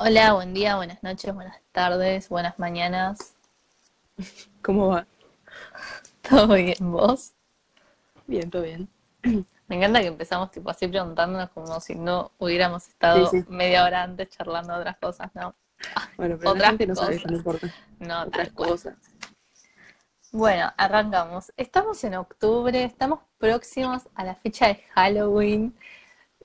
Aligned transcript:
Hola, 0.00 0.32
buen 0.32 0.54
día, 0.54 0.76
buenas 0.76 1.02
noches, 1.02 1.34
buenas 1.34 1.60
tardes, 1.72 2.28
buenas 2.28 2.58
mañanas. 2.58 3.34
¿Cómo 4.62 4.88
va? 4.88 5.06
¿Todo 6.28 6.54
bien, 6.54 6.76
vos? 6.92 7.32
Bien, 8.26 8.50
todo 8.50 8.62
bien. 8.62 8.88
Me 9.68 9.76
encanta 9.76 10.00
que 10.00 10.06
empezamos 10.06 10.50
tipo 10.50 10.70
así 10.70 10.88
preguntándonos 10.88 11.50
como 11.50 11.78
si 11.80 11.94
no 11.94 12.32
hubiéramos 12.38 12.88
estado 12.88 13.30
Sí, 13.30 13.42
sí. 13.42 13.46
media 13.50 13.84
hora 13.84 14.02
antes 14.02 14.30
charlando 14.30 14.74
de 14.74 14.80
otras 14.80 14.96
cosas, 14.98 15.30
¿no? 15.34 15.54
Bueno, 16.16 16.36
pero 16.38 16.50
Otras 16.50 16.72
no 16.72 16.94
cosas. 16.94 17.26
no 17.26 17.36
importa. 17.36 17.66
No, 17.98 18.22
Otras 18.22 18.46
tal 18.48 18.54
cual. 18.54 18.70
cosas. 18.70 18.94
Bueno, 20.32 20.72
arrancamos. 20.76 21.52
Estamos 21.56 22.02
en 22.04 22.14
octubre, 22.14 22.84
estamos 22.84 23.20
próximos 23.38 24.08
a 24.14 24.24
la 24.24 24.34
fecha 24.36 24.68
de 24.68 24.76
Halloween. 24.94 25.74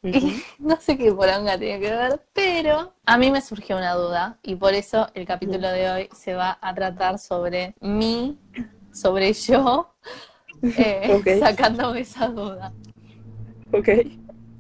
Y 0.06 0.44
no 0.60 0.76
sé 0.80 0.98
qué 0.98 1.12
poronga 1.12 1.58
tiene 1.58 1.80
que 1.80 1.92
ver, 1.92 2.22
pero 2.34 2.94
a 3.06 3.18
mí 3.18 3.32
me 3.32 3.42
surgió 3.42 3.78
una 3.78 3.94
duda 3.94 4.38
y 4.44 4.56
por 4.56 4.74
eso 4.74 5.08
el 5.14 5.26
capítulo 5.26 5.70
de 5.70 5.90
hoy 5.90 6.10
se 6.16 6.36
va 6.36 6.58
a 6.62 6.74
tratar 6.76 7.18
sobre 7.18 7.76
mí, 7.82 8.38
sobre 8.92 9.34
yo, 9.34 9.96
eh, 10.62 11.40
sacándome 11.40 12.02
esa 12.02 12.28
duda. 12.28 12.72
Ok. 13.72 13.90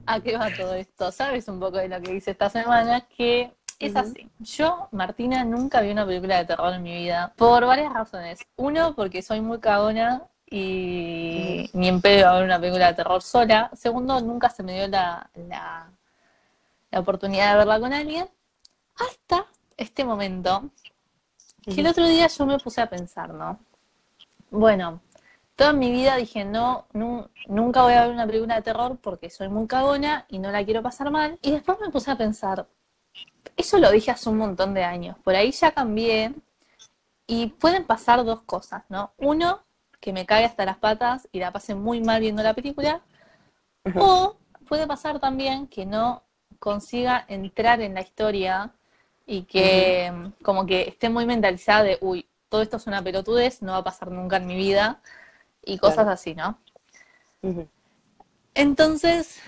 ¿A 0.07 0.19
qué 0.19 0.37
va 0.37 0.49
todo 0.55 0.73
esto? 0.75 1.11
¿Sabes 1.11 1.47
un 1.47 1.59
poco 1.59 1.77
de 1.77 1.89
lo 1.89 2.01
que 2.01 2.15
hice 2.15 2.31
esta 2.31 2.49
semana? 2.49 3.01
Que 3.01 3.51
es 3.79 3.95
así. 3.95 4.29
Yo, 4.39 4.87
Martina, 4.91 5.43
nunca 5.43 5.81
vi 5.81 5.91
una 5.91 6.05
película 6.05 6.37
de 6.37 6.45
terror 6.45 6.73
en 6.73 6.83
mi 6.83 6.95
vida 6.95 7.33
por 7.35 7.65
varias 7.65 7.93
razones. 7.93 8.39
Uno, 8.55 8.95
porque 8.95 9.21
soy 9.21 9.41
muy 9.41 9.59
cagona 9.59 10.23
y 10.57 11.69
ni 11.73 11.87
en 11.89 12.01
pedo 12.01 12.29
a 12.29 12.35
ver 12.35 12.45
una 12.45 12.59
película 12.59 12.87
de 12.87 12.93
terror 12.93 13.21
sola. 13.21 13.69
Segundo, 13.73 14.21
nunca 14.21 14.49
se 14.49 14.63
me 14.63 14.73
dio 14.73 14.87
la, 14.87 15.29
la, 15.35 15.89
la 16.91 16.99
oportunidad 16.99 17.51
de 17.51 17.57
verla 17.57 17.79
con 17.79 17.91
alguien. 17.91 18.29
Hasta 18.95 19.45
este 19.75 20.05
momento, 20.05 20.69
que 21.63 21.81
el 21.81 21.87
otro 21.87 22.07
día 22.07 22.27
yo 22.27 22.45
me 22.45 22.57
puse 22.59 22.79
a 22.79 22.89
pensar, 22.89 23.33
¿no? 23.33 23.59
Bueno, 24.49 25.01
toda 25.57 25.73
mi 25.73 25.91
vida 25.91 26.15
dije, 26.15 26.45
no, 26.45 26.85
nu- 26.93 27.27
nunca 27.47 27.81
voy 27.81 27.93
a 27.93 28.03
ver 28.03 28.11
una 28.11 28.25
película 28.25 28.55
de 28.55 28.61
terror 28.61 28.97
porque 29.01 29.29
soy 29.29 29.49
muy 29.49 29.67
cagona 29.67 30.25
y 30.29 30.39
no 30.39 30.51
la 30.51 30.63
quiero 30.63 30.81
pasar 30.81 31.11
mal. 31.11 31.37
Y 31.41 31.51
después 31.51 31.77
me 31.81 31.89
puse 31.89 32.11
a 32.11 32.17
pensar, 32.17 32.65
eso 33.57 33.77
lo 33.77 33.91
dije 33.91 34.11
hace 34.11 34.29
un 34.29 34.37
montón 34.37 34.73
de 34.73 34.85
años, 34.85 35.17
por 35.21 35.35
ahí 35.35 35.51
ya 35.51 35.71
cambié 35.73 36.33
y 37.27 37.47
pueden 37.47 37.83
pasar 37.83 38.23
dos 38.23 38.43
cosas, 38.43 38.83
¿no? 38.87 39.11
Uno, 39.17 39.64
que 40.05 40.13
me 40.13 40.27
cague 40.27 40.45
hasta 40.45 40.65
las 40.65 40.77
patas 40.77 41.27
y 41.31 41.39
la 41.39 41.51
pase 41.51 41.73
muy 41.73 41.99
mal 41.99 42.21
viendo 42.21 42.43
la 42.43 42.53
película, 42.53 43.01
o 43.95 44.37
puede 44.67 44.85
pasar 44.85 45.19
también 45.19 45.65
que 45.65 45.87
no 45.87 46.21
consiga 46.59 47.25
entrar 47.27 47.81
en 47.81 47.95
la 47.95 48.01
historia 48.01 48.71
y 49.25 49.45
que 49.45 50.13
como 50.43 50.67
que 50.67 50.87
esté 50.87 51.09
muy 51.09 51.25
mentalizada 51.25 51.81
de, 51.81 51.97
uy, 52.01 52.29
todo 52.49 52.61
esto 52.61 52.77
es 52.77 52.85
una 52.85 53.01
pelotudez, 53.01 53.63
no 53.63 53.71
va 53.71 53.79
a 53.79 53.83
pasar 53.83 54.11
nunca 54.11 54.37
en 54.37 54.45
mi 54.45 54.55
vida 54.55 55.01
y 55.63 55.79
cosas 55.79 56.05
Claro. 56.05 56.11
así, 56.11 56.35
¿no? 56.35 56.59
Entonces, 58.53 59.41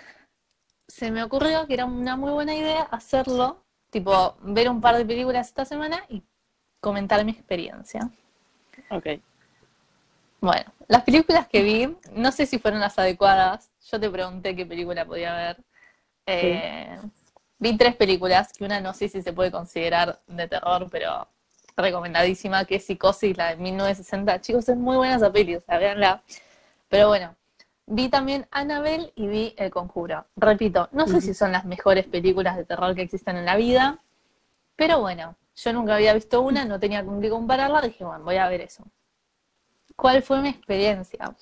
se 0.88 1.11
me 1.11 1.22
ocurrió 1.22 1.67
que 1.67 1.75
era 1.75 1.85
una 1.85 2.16
muy 2.16 2.31
buena 2.31 2.55
idea 2.55 2.81
hacerlo, 2.81 3.63
tipo, 3.91 4.35
ver 4.41 4.69
un 4.69 4.81
par 4.81 4.97
de 4.97 5.05
películas 5.05 5.50
esta 5.50 5.66
semana 5.66 6.03
y 6.09 6.23
comentar 6.80 7.23
mi 7.23 7.31
experiencia. 7.33 8.09
Ok. 8.89 9.05
Bueno, 10.40 10.72
las 10.88 11.04
películas 11.04 11.48
que 11.48 11.62
vi, 11.64 11.98
no 12.14 12.32
sé 12.32 12.46
si 12.46 12.60
fueron 12.60 12.80
las 12.80 12.98
adecuadas. 13.00 13.72
Yo 13.92 14.00
te 14.00 14.10
pregunté 14.10 14.56
qué 14.56 14.66
película 14.66 15.06
podía 15.06 15.34
ver. 15.34 15.58
Eh, 16.26 16.98
Vi 17.60 17.76
tres 17.76 17.96
películas, 17.96 18.54
que 18.54 18.64
una 18.66 18.80
no 18.82 18.94
sé 18.94 19.10
si 19.10 19.22
se 19.24 19.34
puede 19.34 19.52
considerar 19.52 20.20
de 20.28 20.48
terror, 20.48 20.88
pero 20.92 21.28
recomendadísima, 21.76 22.66
que 22.66 22.76
es 22.76 22.86
Psicosis, 22.86 23.36
la 23.36 23.50
de 23.50 23.56
1960. 23.58 24.42
Chicos, 24.42 24.70
es 24.70 24.78
muy 24.78 24.96
buena 24.98 25.16
esa 25.16 25.32
peli, 25.32 25.56
o 25.56 25.62
sea, 25.62 25.80
véanla. 25.80 26.22
Pero 26.90 27.08
bueno, 27.10 27.36
vi 27.88 28.09
también 28.09 28.47
Annabelle 28.52 29.12
y 29.16 29.28
vi 29.28 29.56
El 29.58 29.72
Conjuro. 29.72 30.26
Repito, 30.36 30.88
no 30.92 31.08
sé 31.08 31.20
si 31.22 31.34
son 31.34 31.52
las 31.52 31.66
mejores 31.66 32.06
películas 32.06 32.58
de 32.58 32.66
terror 32.66 32.94
que 32.96 33.02
existen 33.02 33.38
en 33.38 33.46
la 33.46 33.56
vida, 33.56 34.00
pero 34.76 35.00
bueno, 35.02 35.36
yo 35.56 35.74
nunca 35.74 35.96
había 35.96 36.14
visto 36.14 36.42
una, 36.42 36.66
no 36.66 36.80
tenía 36.80 37.03
con 37.03 37.22
qué 37.22 37.30
compararla, 37.30 37.81
dije, 37.81 38.06
bueno, 38.06 38.24
voy 38.24 38.38
a 38.38 38.47
ver 38.50 38.62
eso. 38.62 38.84
¿Cuál 39.97 40.22
fue 40.22 40.41
mi 40.41 40.50
experiencia? 40.50 41.35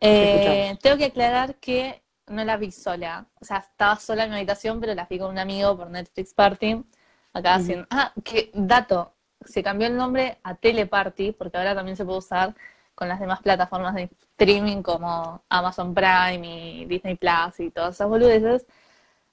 Eh, 0.00 0.76
tengo 0.82 0.96
que 0.98 1.06
aclarar 1.06 1.54
que 1.56 2.02
no 2.26 2.44
la 2.44 2.56
vi 2.56 2.72
sola. 2.72 3.26
O 3.40 3.44
sea, 3.44 3.58
estaba 3.58 3.96
sola 3.96 4.24
en 4.24 4.30
mi 4.30 4.36
habitación, 4.36 4.80
pero 4.80 4.94
la 4.94 5.06
vi 5.08 5.18
con 5.18 5.30
un 5.30 5.38
amigo 5.38 5.76
por 5.76 5.88
Netflix 5.88 6.34
Party. 6.34 6.84
Acá 7.32 7.54
haciendo. 7.54 7.86
Ah, 7.90 8.12
que 8.24 8.50
dato. 8.52 9.12
Se 9.44 9.62
cambió 9.62 9.86
el 9.86 9.96
nombre 9.96 10.38
a 10.42 10.56
Teleparty, 10.56 11.32
porque 11.32 11.56
ahora 11.56 11.74
también 11.74 11.96
se 11.96 12.04
puede 12.04 12.18
usar 12.18 12.54
con 12.96 13.08
las 13.08 13.20
demás 13.20 13.40
plataformas 13.42 13.94
de 13.94 14.10
streaming 14.32 14.82
como 14.82 15.40
Amazon 15.48 15.94
Prime 15.94 16.40
y 16.42 16.84
Disney 16.86 17.14
Plus 17.14 17.60
y 17.60 17.70
todas 17.70 17.94
esas 17.94 18.08
boludeces. 18.08 18.66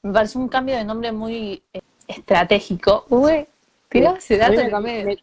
Me 0.04 0.14
pareció 0.14 0.40
un 0.40 0.50
cambio 0.50 0.76
de 0.78 0.84
nombre 0.86 1.12
muy 1.12 1.64
eh, 1.74 1.82
estratégico. 2.08 3.06
Uy, 3.10 3.48
tirá 3.90 4.12
ese 4.18 4.38
dato 4.38 4.62
me 4.82 5.04
me- 5.04 5.18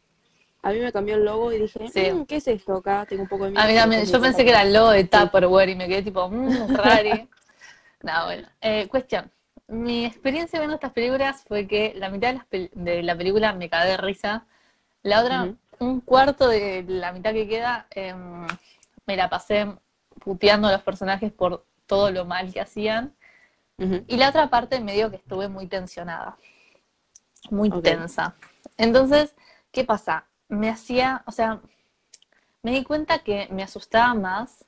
a 0.62 0.70
mí 0.70 0.78
me 0.78 0.92
cambió 0.92 1.16
el 1.16 1.24
logo 1.24 1.52
y 1.52 1.58
dije, 1.58 1.88
Sí. 1.88 2.12
"Mm, 2.12 2.24
¿qué 2.26 2.36
es 2.36 2.46
esto 2.48 2.76
acá? 2.76 3.04
Tengo 3.08 3.22
un 3.22 3.28
poco 3.28 3.44
de 3.44 3.50
miedo. 3.50 3.62
A 3.62 3.66
mí 3.66 3.72
pero 3.72 3.80
también, 3.82 4.00
después 4.02 4.20
yo 4.20 4.24
pensé 4.24 4.44
que 4.44 4.50
era 4.50 4.62
el 4.62 4.72
logo 4.72 4.90
de 4.90 5.02
Sí. 5.02 5.08
Tupperware 5.08 5.68
y 5.70 5.74
me 5.76 5.88
quedé 5.88 6.02
tipo, 6.02 6.28
mmm, 6.28 6.46
rari. 6.76 7.28
No, 8.02 8.24
bueno. 8.26 8.48
Eh, 8.60 8.88
cuestión. 8.88 9.30
Mi 9.68 10.04
experiencia 10.04 10.58
viendo 10.58 10.74
estas 10.74 10.92
películas 10.92 11.44
fue 11.46 11.66
que 11.66 11.94
la 11.96 12.10
mitad 12.10 12.28
de, 12.28 12.34
las 12.34 12.48
pel- 12.50 12.70
de 12.72 13.02
la 13.02 13.16
película 13.16 13.52
me 13.54 13.68
cagué 13.70 13.90
de 13.92 13.96
risa. 13.96 14.46
La 15.02 15.20
otra, 15.22 15.48
un 15.78 16.00
cuarto 16.00 16.48
de 16.48 16.84
la 16.86 17.12
mitad 17.12 17.32
que 17.32 17.48
queda, 17.48 17.86
em, 17.90 18.46
me 19.06 19.16
la 19.16 19.28
pasé 19.28 19.66
puteando 20.20 20.68
a 20.68 20.72
los 20.72 20.82
personajes 20.82 21.32
por 21.32 21.64
todo 21.86 22.10
lo 22.10 22.24
mal 22.24 22.52
que 22.52 22.60
hacían. 22.60 23.14
Y 24.06 24.16
la 24.16 24.28
otra 24.28 24.48
parte 24.48 24.78
medio 24.80 25.10
que 25.10 25.16
estuve 25.16 25.48
muy 25.48 25.66
tensionada, 25.66 26.36
muy 27.50 27.68
tensa. 27.82 28.36
Entonces, 28.76 29.34
¿qué 29.72 29.82
pasa? 29.84 30.26
Me 30.52 30.68
hacía, 30.68 31.22
o 31.26 31.32
sea, 31.32 31.60
me 32.62 32.72
di 32.72 32.84
cuenta 32.84 33.20
que 33.20 33.48
me 33.50 33.62
asustaba 33.62 34.12
más 34.14 34.64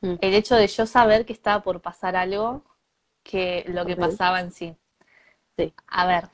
Mm. 0.00 0.16
el 0.20 0.34
hecho 0.34 0.56
de 0.56 0.66
yo 0.66 0.84
saber 0.86 1.24
que 1.24 1.32
estaba 1.32 1.62
por 1.62 1.80
pasar 1.80 2.16
algo 2.16 2.62
que 3.22 3.64
lo 3.68 3.84
que 3.86 3.96
pasaba 3.96 4.40
en 4.40 4.50
sí. 4.50 4.76
Sí. 5.56 5.72
A 5.86 6.06
ver, 6.06 6.28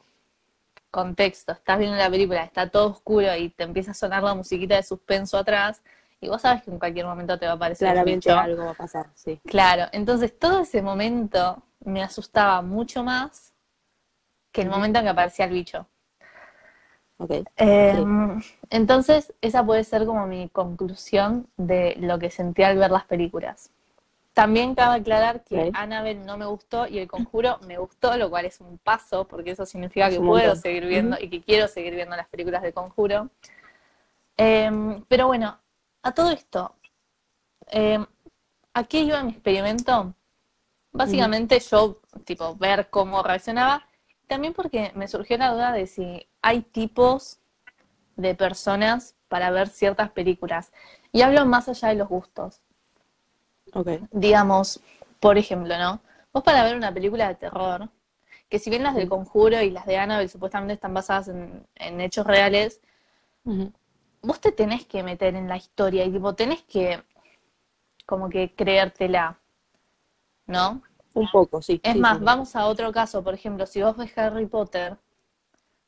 contexto, 0.90 1.52
estás 1.52 1.78
viendo 1.78 1.96
la 1.96 2.10
película, 2.10 2.44
está 2.44 2.68
todo 2.68 2.90
oscuro 2.90 3.34
y 3.36 3.50
te 3.50 3.64
empieza 3.64 3.92
a 3.92 3.94
sonar 3.94 4.22
la 4.22 4.34
musiquita 4.34 4.76
de 4.76 4.82
suspenso 4.82 5.38
atrás 5.38 5.82
y 6.20 6.28
vos 6.28 6.42
sabes 6.42 6.62
que 6.64 6.70
en 6.72 6.78
cualquier 6.78 7.06
momento 7.06 7.38
te 7.38 7.46
va 7.46 7.52
a 7.52 7.54
aparecer 7.56 7.86
un 7.86 7.92
Claramente 7.94 8.28
bicho. 8.28 8.38
algo 8.40 8.64
va 8.64 8.70
a 8.72 8.74
pasar, 8.74 9.06
sí. 9.14 9.40
Claro, 9.46 9.86
entonces 9.92 10.36
todo 10.38 10.60
ese 10.60 10.82
momento 10.82 11.62
me 11.80 12.02
asustaba 12.02 12.62
mucho 12.62 13.02
más 13.04 13.52
que 14.52 14.62
el 14.62 14.68
momento 14.68 14.98
en 14.98 15.04
que 15.06 15.10
aparecía 15.10 15.46
el 15.46 15.52
bicho. 15.52 15.86
Ok. 17.22 17.30
Eh, 17.56 18.04
Entonces, 18.70 19.32
esa 19.40 19.64
puede 19.64 19.84
ser 19.84 20.06
como 20.06 20.26
mi 20.26 20.48
conclusión 20.48 21.46
de 21.56 21.94
lo 22.00 22.18
que 22.18 22.30
sentí 22.30 22.64
al 22.64 22.78
ver 22.78 22.90
las 22.90 23.04
películas. 23.04 23.70
También 24.32 24.74
cabe 24.74 25.00
aclarar 25.00 25.44
que 25.44 25.68
Ok. 25.68 25.74
Annabelle 25.74 26.24
no 26.24 26.36
me 26.36 26.46
gustó 26.46 26.86
y 26.88 26.98
El 26.98 27.06
Conjuro 27.06 27.58
me 27.66 27.78
gustó, 27.78 28.16
lo 28.16 28.28
cual 28.30 28.46
es 28.46 28.60
un 28.60 28.78
paso, 28.78 29.28
porque 29.28 29.50
eso 29.52 29.66
significa 29.66 30.08
que 30.10 30.18
puedo 30.18 30.56
seguir 30.56 30.86
viendo 30.86 31.16
y 31.20 31.28
que 31.28 31.42
quiero 31.42 31.68
seguir 31.68 31.94
viendo 31.94 32.16
las 32.16 32.28
películas 32.28 32.62
de 32.62 32.72
Conjuro. 32.72 33.28
Eh, 34.36 35.02
pero 35.06 35.26
bueno, 35.28 35.58
a 36.02 36.12
todo 36.12 36.30
esto, 36.32 36.74
eh, 37.70 38.04
¿a 38.74 38.84
qué 38.84 39.00
iba 39.00 39.22
mi 39.22 39.32
experimento? 39.32 40.14
Básicamente 40.92 41.60
yo, 41.60 42.00
tipo, 42.24 42.56
ver 42.56 42.88
cómo 42.90 43.22
reaccionaba, 43.22 43.86
también 44.32 44.54
porque 44.54 44.92
me 44.94 45.08
surgió 45.08 45.36
la 45.36 45.52
duda 45.52 45.72
de 45.72 45.86
si 45.86 46.26
hay 46.40 46.62
tipos 46.62 47.38
de 48.16 48.34
personas 48.34 49.14
para 49.28 49.50
ver 49.50 49.68
ciertas 49.68 50.10
películas. 50.10 50.72
Y 51.12 51.20
hablo 51.20 51.44
más 51.44 51.68
allá 51.68 51.88
de 51.88 51.96
los 51.96 52.08
gustos. 52.08 52.62
Ok. 53.74 53.88
Digamos, 54.10 54.80
por 55.20 55.36
ejemplo, 55.36 55.76
¿no? 55.76 56.00
Vos 56.32 56.42
para 56.42 56.64
ver 56.64 56.76
una 56.76 56.94
película 56.94 57.28
de 57.28 57.34
terror, 57.34 57.90
que 58.48 58.58
si 58.58 58.70
bien 58.70 58.82
las 58.82 58.94
del. 58.94 59.10
Conjuro 59.10 59.60
y 59.60 59.70
las 59.70 59.84
de 59.84 59.98
Annabelle 59.98 60.30
supuestamente 60.30 60.72
están 60.72 60.94
basadas 60.94 61.28
en, 61.28 61.66
en 61.74 62.00
hechos 62.00 62.26
reales, 62.26 62.80
vos 64.22 64.40
te 64.40 64.50
tenés 64.50 64.86
que 64.86 65.02
meter 65.02 65.34
en 65.34 65.46
la 65.46 65.58
historia 65.58 66.06
y 66.06 66.10
tipo 66.10 66.34
tenés 66.34 66.62
que 66.62 67.02
como 68.06 68.30
que 68.30 68.54
creértela, 68.54 69.38
¿no? 70.46 70.80
Un 71.14 71.30
poco, 71.30 71.62
sí. 71.62 71.80
Es 71.82 71.92
sí, 71.94 71.98
más, 71.98 72.18
sí. 72.18 72.24
vamos 72.24 72.56
a 72.56 72.66
otro 72.66 72.92
caso, 72.92 73.22
por 73.22 73.34
ejemplo, 73.34 73.66
si 73.66 73.82
vos 73.82 73.96
ves 73.96 74.16
Harry 74.16 74.46
Potter, 74.46 74.96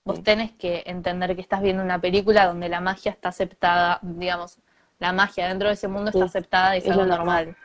vos 0.05 0.23
tenés 0.23 0.53
que 0.53 0.83
entender 0.87 1.35
que 1.35 1.43
estás 1.43 1.63
viendo 1.63 1.83
una 1.83 2.01
película 2.01 2.47
donde 2.47 2.69
la 2.69 2.81
magia 2.81 3.13
está 3.13 3.31
aceptada, 3.31 3.99
digamos, 4.03 4.59
la 4.99 5.13
magia 5.13 5.49
dentro 5.49 5.69
de 5.69 5.75
ese 5.75 5.89
mundo 5.89 6.11
está 6.11 6.25
aceptada 6.25 6.77
y 6.77 6.79
es, 6.79 6.85
Es 6.85 6.91
algo 6.91 7.05
lo 7.05 7.17
normal. 7.17 7.57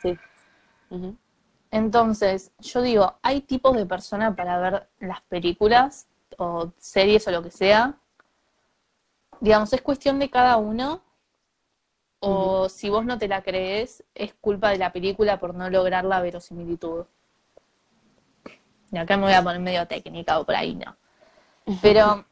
Entonces, 1.72 2.52
yo 2.60 2.82
digo, 2.82 3.16
hay 3.22 3.42
tipos 3.42 3.76
de 3.76 3.86
personas 3.86 4.36
para 4.36 4.58
ver 4.60 4.90
las 5.00 5.22
películas, 5.22 6.08
o 6.38 6.72
series 6.78 7.28
o 7.28 7.32
lo 7.32 7.44
que 7.44 7.52
sea, 7.52 7.96
digamos, 9.40 9.72
es 9.74 9.82
cuestión 9.82 10.20
de 10.20 10.30
cada 10.30 10.58
uno, 10.58 11.02
o 12.20 12.68
si 12.70 12.90
vos 12.90 13.06
no 13.06 13.18
te 13.18 13.28
la 13.28 13.42
crees, 13.42 14.04
es 14.14 14.34
culpa 14.34 14.70
de 14.72 14.78
la 14.78 14.92
película 14.92 15.40
por 15.40 15.56
no 15.56 15.70
lograr 15.70 16.06
la 16.06 16.22
verosimilitud. 16.22 17.06
Y 18.92 18.98
acá 18.98 19.18
me 19.18 19.24
voy 19.24 19.34
a 19.34 19.44
poner 19.44 19.60
medio 19.60 19.88
técnica 19.88 20.40
o 20.40 20.46
por 20.46 20.56
ahí 20.56 20.76
no. 20.76 20.96
Pero 21.82 22.26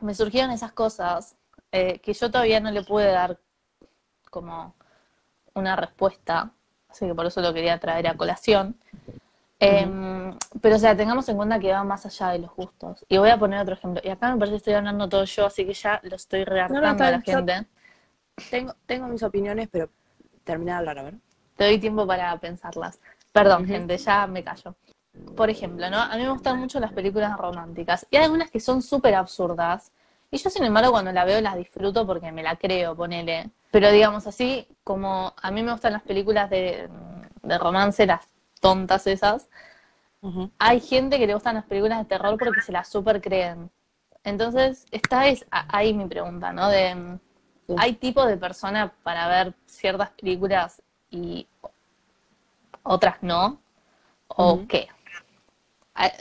me 0.00 0.14
surgieron 0.14 0.50
esas 0.50 0.72
cosas 0.72 1.36
eh, 1.72 1.98
que 2.00 2.12
yo 2.12 2.30
todavía 2.30 2.60
no 2.60 2.70
le 2.70 2.82
pude 2.82 3.10
dar 3.10 3.38
como 4.30 4.74
una 5.54 5.76
respuesta, 5.76 6.52
así 6.88 7.06
que 7.06 7.14
por 7.14 7.26
eso 7.26 7.40
lo 7.40 7.52
quería 7.52 7.78
traer 7.78 8.06
a 8.06 8.16
colación. 8.16 8.76
Em, 9.60 10.38
pero, 10.62 10.76
o 10.76 10.78
sea, 10.78 10.96
tengamos 10.96 11.28
en 11.28 11.36
cuenta 11.36 11.58
que 11.58 11.72
va 11.72 11.82
más 11.82 12.06
allá 12.06 12.28
de 12.30 12.38
los 12.38 12.54
gustos. 12.54 13.04
Y 13.08 13.18
voy 13.18 13.30
a 13.30 13.38
poner 13.38 13.60
otro 13.60 13.74
ejemplo. 13.74 14.00
Y 14.04 14.08
acá 14.08 14.32
me 14.32 14.38
parece 14.38 14.52
que 14.52 14.58
estoy 14.58 14.74
hablando 14.74 15.08
todo 15.08 15.24
yo, 15.24 15.46
así 15.46 15.66
que 15.66 15.74
ya 15.74 16.00
lo 16.04 16.14
estoy 16.14 16.44
rearmando 16.44 17.04
a 17.04 17.10
la 17.10 17.20
gente. 17.20 17.66
Tengo, 18.50 18.74
tengo 18.86 19.08
mis 19.08 19.22
opiniones, 19.24 19.68
pero 19.68 19.90
termina 20.44 20.72
de 20.72 20.78
hablar, 20.78 20.98
a 21.00 21.02
ver. 21.02 21.14
Te 21.56 21.64
doy 21.64 21.78
tiempo 21.78 22.06
para 22.06 22.38
pensarlas. 22.38 23.00
Perdón, 23.32 23.66
gente, 23.66 23.98
ya 23.98 24.26
me 24.28 24.44
callo. 24.44 24.76
Por 25.36 25.50
ejemplo, 25.50 25.88
¿no? 25.90 25.98
A 25.98 26.16
mí 26.16 26.22
me 26.22 26.30
gustan 26.30 26.58
mucho 26.58 26.80
las 26.80 26.92
películas 26.92 27.36
románticas. 27.38 28.06
Y 28.10 28.16
hay 28.16 28.24
algunas 28.24 28.50
que 28.50 28.60
son 28.60 28.82
súper 28.82 29.14
absurdas. 29.14 29.92
Y 30.30 30.38
yo, 30.38 30.50
sin 30.50 30.64
embargo, 30.64 30.90
cuando 30.90 31.12
la 31.12 31.24
veo 31.24 31.40
las 31.40 31.56
disfruto 31.56 32.06
porque 32.06 32.32
me 32.32 32.42
la 32.42 32.56
creo, 32.56 32.94
ponele. 32.96 33.50
Pero 33.70 33.90
digamos 33.90 34.26
así, 34.26 34.66
como 34.84 35.34
a 35.40 35.50
mí 35.50 35.62
me 35.62 35.72
gustan 35.72 35.92
las 35.92 36.02
películas 36.02 36.50
de, 36.50 36.88
de 37.42 37.58
romance, 37.58 38.06
las 38.06 38.26
tontas 38.60 39.06
esas, 39.06 39.48
hay 40.58 40.80
gente 40.80 41.18
que 41.18 41.26
le 41.26 41.34
gustan 41.34 41.54
las 41.54 41.64
películas 41.64 41.98
de 41.98 42.04
terror 42.04 42.36
porque 42.38 42.60
se 42.60 42.72
las 42.72 42.88
super 42.88 43.20
creen. 43.20 43.70
Entonces, 44.24 44.86
esta 44.90 45.28
es 45.28 45.46
ahí 45.50 45.94
mi 45.94 46.06
pregunta, 46.06 46.52
¿no? 46.52 46.68
De, 46.68 47.18
¿Hay 47.76 47.94
tipo 47.94 48.24
de 48.26 48.36
persona 48.36 48.92
para 49.02 49.28
ver 49.28 49.54
ciertas 49.66 50.10
películas 50.10 50.82
y 51.10 51.46
otras 52.82 53.22
no? 53.22 53.60
¿O 54.28 54.66
qué? 54.66 54.88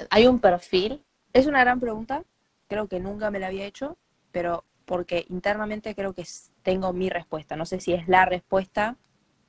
¿Hay 0.10 0.26
un 0.26 0.40
perfil? 0.40 1.04
Es 1.34 1.46
una 1.46 1.60
gran 1.60 1.80
pregunta. 1.80 2.24
Creo 2.68 2.88
que 2.88 3.00
nunca 3.00 3.30
me 3.30 3.40
la 3.40 3.48
había 3.48 3.66
hecho, 3.66 3.98
pero 4.32 4.66
porque 4.86 5.26
internamente 5.30 5.94
creo 5.94 6.14
que 6.14 6.26
tengo 6.64 6.94
mi 6.94 7.10
respuesta. 7.10 7.56
No 7.56 7.66
sé 7.66 7.80
si 7.80 7.94
es 7.94 8.08
la 8.08 8.26
respuesta 8.26 8.98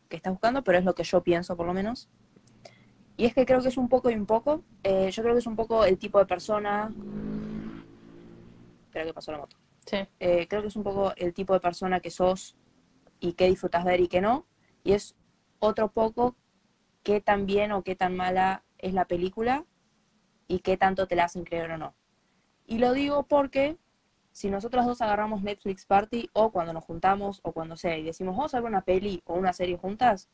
que 0.09 0.17
estás 0.17 0.33
buscando, 0.33 0.63
pero 0.63 0.79
es 0.79 0.85
lo 0.85 0.95
que 0.95 1.05
yo 1.05 1.23
pienso 1.23 1.57
por 1.57 1.67
lo 1.67 1.73
menos. 1.73 2.09
Y 3.17 3.25
es 3.25 3.35
que 3.35 3.47
creo 3.47 3.63
que 3.63 3.69
es 3.69 3.79
un 3.79 3.89
poco 3.89 4.11
y 4.11 4.15
un 4.15 4.27
poco. 4.27 4.63
Eh, 4.83 5.11
yo 5.11 5.23
creo 5.23 5.35
que 5.35 5.41
es 5.41 5.47
un 5.47 5.57
poco 5.57 5.85
el 5.85 5.99
tipo 5.99 6.19
de 6.19 6.27
persona. 6.27 6.93
Espera 8.85 9.07
que 9.07 9.15
pasó 9.15 9.33
la 9.33 9.39
moto. 9.39 9.57
Sí. 9.87 9.97
Eh, 10.21 10.47
creo 10.47 10.61
que 10.61 10.69
es 10.69 10.77
un 10.77 10.83
poco 10.83 11.15
el 11.17 11.33
tipo 11.33 11.55
de 11.55 11.61
persona 11.61 12.01
que 12.01 12.11
sos 12.11 12.55
y 13.19 13.33
qué 13.33 13.47
disfrutas 13.47 13.85
ver 13.85 14.01
y 14.01 14.09
qué 14.09 14.21
no. 14.21 14.45
Y 14.85 14.93
es 14.93 15.17
otro 15.59 15.89
poco 15.89 16.37
qué 17.03 17.21
tan 17.23 17.47
bien 17.47 17.73
o 17.73 17.83
qué 17.83 17.97
tan 17.97 18.15
mala 18.15 18.63
es 18.77 18.93
la 18.93 19.07
película 19.07 19.65
y 20.49 20.61
qué 20.61 20.77
tanto 20.77 21.07
te 21.07 21.15
la 21.15 21.25
hacen 21.25 21.45
creer 21.45 21.71
o 21.71 21.79
no. 21.79 21.95
Y 22.67 22.79
lo 22.79 22.93
digo 22.93 23.23
porque 23.25 23.77
si 24.33 24.51
nosotros 24.51 24.87
dos 24.87 25.01
agarramos 25.01 25.43
Netflix 25.43 25.87
Party 25.87 26.31
o 26.33 26.51
cuando 26.51 26.73
nos 26.73 26.85
juntamos 26.85 27.41
o 27.43 27.53
cuando 27.53 27.77
sea 27.77 27.97
y 27.97 28.03
decimos 28.03 28.37
vamos 28.37 28.55
a 28.55 28.61
ver 28.61 28.69
una 28.69 28.83
peli 28.83 29.23
o 29.27 29.35
una 29.35 29.53
serie 29.53 29.77
juntas, 29.77 30.29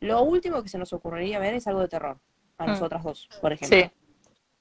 lo 0.00 0.22
último 0.22 0.62
que 0.62 0.68
se 0.68 0.78
nos 0.78 0.92
ocurriría 0.92 1.38
ver 1.38 1.54
es 1.54 1.66
algo 1.66 1.80
de 1.80 1.88
terror. 1.88 2.18
A 2.56 2.64
mm. 2.64 2.68
nosotras 2.68 3.02
dos, 3.02 3.28
por 3.40 3.52
ejemplo. 3.52 3.78
Sí. 3.78 3.90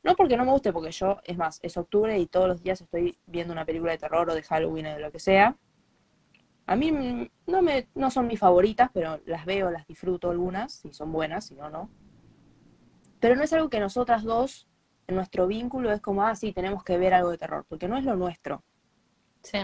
No 0.03 0.15
porque 0.15 0.37
no 0.37 0.45
me 0.45 0.51
guste, 0.51 0.71
porque 0.71 0.91
yo, 0.91 1.19
es 1.23 1.37
más, 1.37 1.59
es 1.61 1.75
octubre 1.75 2.17
y 2.17 2.27
todos 2.27 2.47
los 2.47 2.63
días 2.63 2.79
estoy 2.81 3.17
viendo 3.25 3.51
una 3.51 3.65
película 3.65 3.91
de 3.91 3.97
terror 3.97 4.29
o 4.29 4.35
de 4.35 4.43
Halloween 4.43 4.87
o 4.87 4.93
de 4.93 4.99
lo 4.99 5.11
que 5.11 5.19
sea. 5.19 5.57
A 6.65 6.75
mí 6.75 7.29
no, 7.45 7.61
me, 7.61 7.87
no 7.95 8.11
son 8.11 8.27
mis 8.27 8.39
favoritas, 8.39 8.89
pero 8.93 9.19
las 9.25 9.45
veo, 9.45 9.71
las 9.71 9.87
disfruto 9.87 10.29
algunas, 10.29 10.73
si 10.73 10.93
son 10.93 11.11
buenas, 11.11 11.45
si 11.45 11.55
no, 11.55 11.69
no. 11.69 11.89
Pero 13.19 13.35
no 13.35 13.43
es 13.43 13.51
algo 13.53 13.69
que 13.69 13.79
nosotras 13.79 14.23
dos, 14.23 14.67
nuestro 15.15 15.47
vínculo, 15.47 15.91
es 15.91 16.01
como, 16.01 16.23
ah, 16.23 16.35
sí, 16.35 16.51
tenemos 16.51 16.83
que 16.83 16.97
ver 16.97 17.13
algo 17.13 17.31
de 17.31 17.37
terror, 17.37 17.65
porque 17.67 17.87
no 17.87 17.97
es 17.97 18.03
lo 18.03 18.15
nuestro. 18.15 18.63
Sí. 19.41 19.59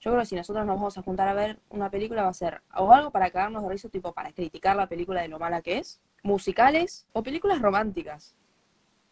Yo 0.00 0.10
creo 0.10 0.20
que 0.20 0.26
si 0.26 0.36
nosotros 0.36 0.66
nos 0.66 0.76
vamos 0.76 0.98
a 0.98 1.02
juntar 1.02 1.28
a 1.28 1.34
ver 1.34 1.58
una 1.70 1.90
película 1.90 2.24
va 2.24 2.28
a 2.28 2.34
ser 2.34 2.60
o 2.76 2.92
algo 2.92 3.10
para 3.10 3.30
cagarnos 3.30 3.62
de 3.62 3.70
risa, 3.70 3.88
tipo 3.88 4.12
para 4.12 4.32
criticar 4.32 4.76
la 4.76 4.86
película 4.86 5.22
de 5.22 5.28
lo 5.28 5.38
mala 5.38 5.62
que 5.62 5.78
es, 5.78 6.00
musicales 6.22 7.06
o 7.12 7.22
películas 7.22 7.60
románticas. 7.62 8.34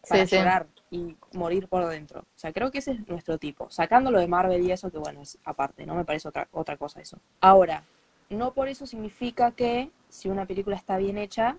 Para 0.07 0.25
llorar 0.25 0.67
y 0.91 1.15
morir 1.33 1.67
por 1.67 1.87
dentro. 1.87 2.21
O 2.21 2.25
sea, 2.37 2.51
creo 2.51 2.69
que 2.69 2.79
ese 2.79 2.91
es 2.91 3.07
nuestro 3.07 3.37
tipo. 3.37 3.71
Sacándolo 3.71 4.19
de 4.19 4.27
Marvel 4.27 4.61
y 4.61 4.71
eso, 4.71 4.91
que 4.91 4.97
bueno, 4.97 5.21
es 5.21 5.39
aparte, 5.45 5.85
no 5.85 5.95
me 5.95 6.03
parece 6.03 6.27
otra, 6.27 6.47
otra 6.51 6.75
cosa 6.77 6.99
eso. 6.99 7.17
Ahora, 7.39 7.83
no 8.29 8.53
por 8.53 8.67
eso 8.67 8.85
significa 8.85 9.51
que 9.51 9.89
si 10.09 10.29
una 10.29 10.45
película 10.45 10.75
está 10.75 10.97
bien 10.97 11.17
hecha, 11.17 11.57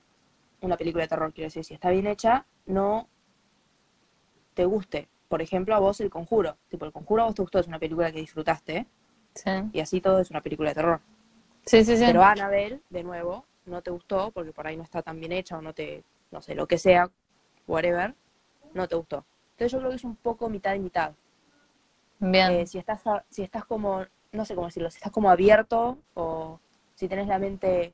una 0.61 0.77
película 0.77 1.05
de 1.05 1.09
terror 1.09 1.33
quiero 1.33 1.47
decir, 1.47 1.65
si 1.65 1.75
está 1.75 1.91
bien 1.91 2.07
hecha, 2.07 2.45
no 2.67 3.09
te 4.55 4.65
guste. 4.65 5.09
Por 5.29 5.43
ejemplo, 5.43 5.75
a 5.75 5.79
vos 5.79 6.01
El 6.01 6.11
Conjuro. 6.11 6.57
Tipo, 6.69 6.87
El 6.87 6.93
Conjuro 6.93 7.23
a 7.23 7.27
vos 7.27 7.35
te 7.35 7.43
gustó, 7.43 7.59
es 7.59 7.67
una 7.67 7.79
película 7.79 8.11
que 8.13 8.21
disfrutaste, 8.21 8.87
y 9.73 9.81
así 9.81 10.01
todo 10.01 10.21
es 10.21 10.31
una 10.31 10.41
película 10.41 10.71
de 10.71 10.75
terror. 10.77 11.01
Sí, 11.67 11.85
sí, 11.85 11.97
sí. 11.97 12.05
Pero 12.07 12.23
Annabelle, 12.23 12.81
de 12.91 13.03
nuevo, 13.03 13.45
no 13.67 13.83
te 13.83 13.91
gustó 13.91 14.31
porque 14.31 14.53
por 14.53 14.67
ahí 14.67 14.77
no 14.77 14.83
está 14.83 15.03
tan 15.03 15.19
bien 15.19 15.33
hecha 15.33 15.59
o 15.59 15.63
no 15.63 15.73
te, 15.73 16.05
no 16.31 16.41
sé, 16.41 16.55
lo 16.55 16.67
que 16.67 16.79
sea, 16.79 17.11
whatever, 17.67 18.15
no 18.75 18.87
te 18.87 18.95
gustó. 18.95 19.25
Entonces 19.53 19.73
yo 19.73 19.79
creo 19.79 19.91
que 19.91 19.97
es 19.97 20.05
un 20.05 20.17
poco 20.17 20.49
mitad 20.49 20.75
y 20.75 20.79
mitad. 20.79 21.13
Bien. 22.19 22.53
Eh, 22.53 22.67
si 22.67 22.79
estás, 22.79 23.03
si 23.31 23.43
estás 23.43 23.65
como, 23.65 24.05
no 24.33 24.45
sé 24.45 24.55
cómo 24.55 24.67
decirlo, 24.67 24.91
si 24.91 24.99
estás 24.99 25.13
como 25.13 25.31
abierto 25.31 25.99
o 26.15 26.61
si 26.95 27.09
tenés 27.09 27.27
la 27.27 27.39
mente 27.39 27.93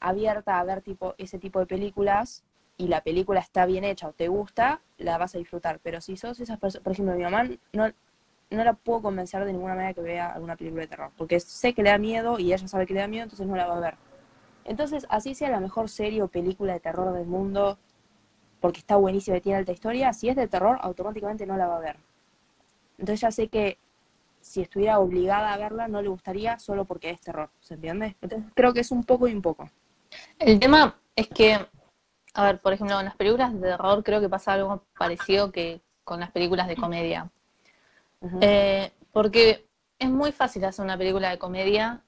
abierta 0.00 0.58
a 0.58 0.64
ver 0.64 0.82
tipo 0.82 1.14
ese 1.18 1.38
tipo 1.38 1.58
de 1.58 1.66
películas 1.66 2.44
y 2.78 2.88
la 2.88 3.02
película 3.02 3.40
está 3.40 3.66
bien 3.66 3.84
hecha 3.84 4.08
o 4.08 4.12
te 4.12 4.28
gusta, 4.28 4.80
la 4.98 5.18
vas 5.18 5.34
a 5.34 5.38
disfrutar. 5.38 5.80
Pero 5.82 6.00
si 6.00 6.16
sos 6.16 6.38
esas 6.40 6.58
personas, 6.58 6.84
por 6.84 6.92
ejemplo, 6.92 7.14
mi 7.14 7.22
mamá 7.22 7.44
no, 7.72 7.92
no 8.50 8.64
la 8.64 8.74
puedo 8.74 9.02
convencer 9.02 9.44
de 9.44 9.52
ninguna 9.52 9.74
manera 9.74 9.94
que 9.94 10.02
vea 10.02 10.32
alguna 10.32 10.56
película 10.56 10.82
de 10.82 10.88
terror, 10.88 11.10
porque 11.16 11.40
sé 11.40 11.72
que 11.74 11.82
le 11.82 11.90
da 11.90 11.98
miedo 11.98 12.38
y 12.38 12.52
ella 12.52 12.68
sabe 12.68 12.86
que 12.86 12.94
le 12.94 13.00
da 13.00 13.08
miedo, 13.08 13.24
entonces 13.24 13.46
no 13.46 13.56
la 13.56 13.66
va 13.66 13.76
a 13.76 13.80
ver. 13.80 13.94
Entonces, 14.64 15.06
así 15.08 15.34
sea 15.34 15.50
la 15.50 15.60
mejor 15.60 15.88
serie 15.88 16.22
o 16.22 16.28
película 16.28 16.72
de 16.72 16.80
terror 16.80 17.12
del 17.12 17.26
mundo, 17.26 17.78
porque 18.60 18.80
está 18.80 18.96
buenísima 18.96 19.36
y 19.36 19.40
tiene 19.40 19.58
alta 19.58 19.72
historia, 19.72 20.12
si 20.12 20.28
es 20.28 20.36
de 20.36 20.48
terror, 20.48 20.78
automáticamente 20.80 21.46
no 21.46 21.56
la 21.56 21.66
va 21.66 21.76
a 21.76 21.80
ver. 21.80 21.96
Entonces 22.98 23.20
ya 23.20 23.30
sé 23.30 23.48
que 23.48 23.78
si 24.40 24.62
estuviera 24.62 24.98
obligada 25.00 25.52
a 25.52 25.58
verla, 25.58 25.88
no 25.88 26.00
le 26.02 26.08
gustaría 26.08 26.58
solo 26.58 26.84
porque 26.84 27.10
es 27.10 27.20
terror, 27.20 27.50
¿se 27.60 27.74
entiende? 27.74 28.16
Entonces 28.22 28.48
creo 28.54 28.72
que 28.72 28.80
es 28.80 28.90
un 28.90 29.04
poco 29.04 29.28
y 29.28 29.34
un 29.34 29.42
poco. 29.42 29.68
El 30.38 30.58
tema 30.60 30.98
es 31.14 31.28
que, 31.28 31.58
a 32.36 32.44
ver, 32.44 32.58
por 32.58 32.72
ejemplo, 32.74 32.98
en 32.98 33.06
las 33.06 33.16
películas 33.16 33.52
de 33.54 33.60
terror 33.60 34.04
creo 34.04 34.20
que 34.20 34.28
pasa 34.28 34.52
algo 34.52 34.84
parecido 34.98 35.50
que 35.50 35.80
con 36.04 36.20
las 36.20 36.30
películas 36.30 36.68
de 36.68 36.76
comedia. 36.76 37.30
Eh, 38.42 38.92
porque 39.10 39.66
es 39.98 40.10
muy 40.10 40.32
fácil 40.32 40.64
hacer 40.66 40.84
una 40.84 40.98
película 40.98 41.30
de 41.30 41.38
comedia 41.38 42.02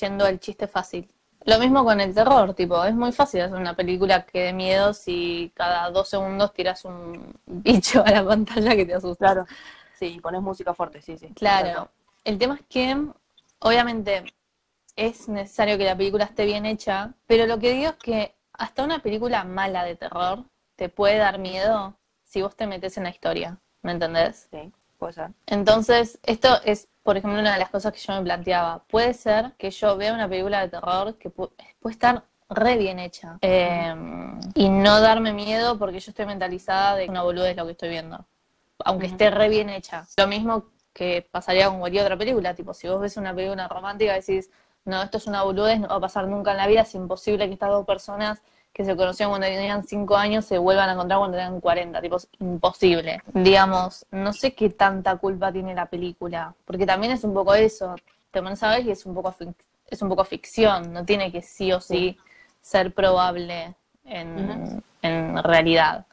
yendo 0.00 0.24
al 0.24 0.38
chiste 0.38 0.68
fácil. 0.68 1.10
Lo 1.44 1.58
mismo 1.58 1.84
con 1.84 2.00
el 2.00 2.14
terror, 2.14 2.54
tipo, 2.54 2.84
es 2.84 2.94
muy 2.94 3.10
fácil 3.10 3.40
hacer 3.40 3.58
una 3.58 3.74
película 3.74 4.24
que 4.24 4.44
dé 4.44 4.52
miedo 4.52 4.94
si 4.94 5.50
cada 5.56 5.90
dos 5.90 6.08
segundos 6.08 6.52
tiras 6.52 6.84
un 6.84 7.34
bicho 7.46 8.04
a 8.04 8.10
la 8.12 8.24
pantalla 8.24 8.76
que 8.76 8.86
te 8.86 8.94
asusta. 8.94 9.32
Claro, 9.32 9.46
sí, 9.98 10.20
pones 10.22 10.42
música 10.42 10.72
fuerte, 10.74 11.02
sí, 11.02 11.18
sí. 11.18 11.28
Claro, 11.34 11.90
el 12.24 12.38
tema 12.38 12.54
es 12.54 12.62
que, 12.68 12.96
obviamente, 13.58 14.32
es 14.94 15.28
necesario 15.28 15.76
que 15.76 15.84
la 15.84 15.96
película 15.96 16.24
esté 16.24 16.44
bien 16.44 16.66
hecha, 16.66 17.14
pero 17.26 17.46
lo 17.46 17.58
que 17.58 17.72
digo 17.72 17.90
es 17.90 17.96
que 17.96 18.34
hasta 18.62 18.84
una 18.84 19.00
película 19.00 19.42
mala 19.42 19.84
de 19.84 19.96
terror 19.96 20.44
te 20.76 20.88
puede 20.88 21.18
dar 21.18 21.38
miedo 21.40 21.96
si 22.22 22.42
vos 22.42 22.54
te 22.54 22.68
metes 22.68 22.96
en 22.96 23.04
la 23.04 23.10
historia, 23.10 23.58
¿me 23.82 23.90
entendés? 23.90 24.48
Sí. 24.50 24.72
Entonces, 25.46 26.20
esto 26.22 26.48
es, 26.64 26.88
por 27.02 27.16
ejemplo, 27.16 27.40
una 27.40 27.54
de 27.54 27.58
las 27.58 27.70
cosas 27.70 27.92
que 27.92 27.98
yo 27.98 28.12
me 28.14 28.22
planteaba. 28.22 28.84
Puede 28.88 29.14
ser 29.14 29.52
que 29.58 29.72
yo 29.72 29.96
vea 29.96 30.14
una 30.14 30.28
película 30.28 30.60
de 30.60 30.68
terror 30.68 31.18
que 31.18 31.28
puede 31.28 31.50
estar 31.90 32.22
re 32.48 32.76
bien 32.76 33.00
hecha 33.00 33.38
em, 33.40 34.38
y 34.54 34.68
no 34.68 35.00
darme 35.00 35.32
miedo 35.32 35.76
porque 35.76 35.98
yo 35.98 36.10
estoy 36.10 36.26
mentalizada 36.26 36.94
de 36.94 37.06
que 37.06 37.10
una 37.10 37.22
boludez 37.22 37.56
lo 37.56 37.64
que 37.64 37.72
estoy 37.72 37.88
viendo, 37.88 38.24
aunque 38.84 39.06
esté 39.06 39.30
re 39.30 39.48
bien 39.48 39.70
hecha. 39.70 40.06
Lo 40.16 40.28
mismo 40.28 40.66
que 40.92 41.26
pasaría 41.28 41.68
con 41.68 41.80
cualquier 41.80 42.04
otra 42.04 42.16
película, 42.16 42.54
tipo, 42.54 42.72
si 42.74 42.86
vos 42.86 43.00
ves 43.00 43.16
una 43.16 43.34
película 43.34 43.66
romántica 43.66 44.12
decís, 44.12 44.50
no, 44.84 45.02
esto 45.02 45.18
es 45.18 45.26
una 45.26 45.42
boludez, 45.42 45.80
no 45.80 45.88
va 45.88 45.96
a 45.96 46.00
pasar 46.00 46.28
nunca 46.28 46.52
en 46.52 46.58
la 46.58 46.68
vida, 46.68 46.82
es 46.82 46.94
imposible 46.94 47.48
que 47.48 47.54
estas 47.54 47.70
dos 47.70 47.84
personas 47.84 48.40
que 48.72 48.84
se 48.84 48.96
conocían 48.96 49.28
cuando 49.28 49.46
tenían 49.46 49.82
5 49.82 50.16
años 50.16 50.44
se 50.46 50.58
vuelvan 50.58 50.88
a 50.88 50.92
encontrar 50.92 51.18
cuando 51.18 51.36
tenían 51.36 51.60
40, 51.60 52.00
tipo, 52.00 52.16
es 52.16 52.28
imposible. 52.40 53.22
Digamos, 53.34 54.06
no 54.10 54.32
sé 54.32 54.54
qué 54.54 54.70
tanta 54.70 55.16
culpa 55.16 55.52
tiene 55.52 55.74
la 55.74 55.86
película, 55.86 56.54
porque 56.64 56.86
también 56.86 57.12
es 57.12 57.22
un 57.24 57.34
poco 57.34 57.54
eso, 57.54 57.94
te 58.30 58.42
pones 58.42 58.62
a 58.62 58.78
y 58.80 58.90
es 58.90 59.04
un 59.04 59.14
poco 59.14 59.34
es 59.88 60.00
un 60.00 60.08
poco 60.08 60.24
ficción, 60.24 60.92
no 60.92 61.04
tiene 61.04 61.30
que 61.30 61.42
sí 61.42 61.70
o 61.70 61.80
sí 61.80 62.16
ser 62.62 62.94
probable 62.94 63.74
en, 64.06 64.82
realidad. 65.44 66.06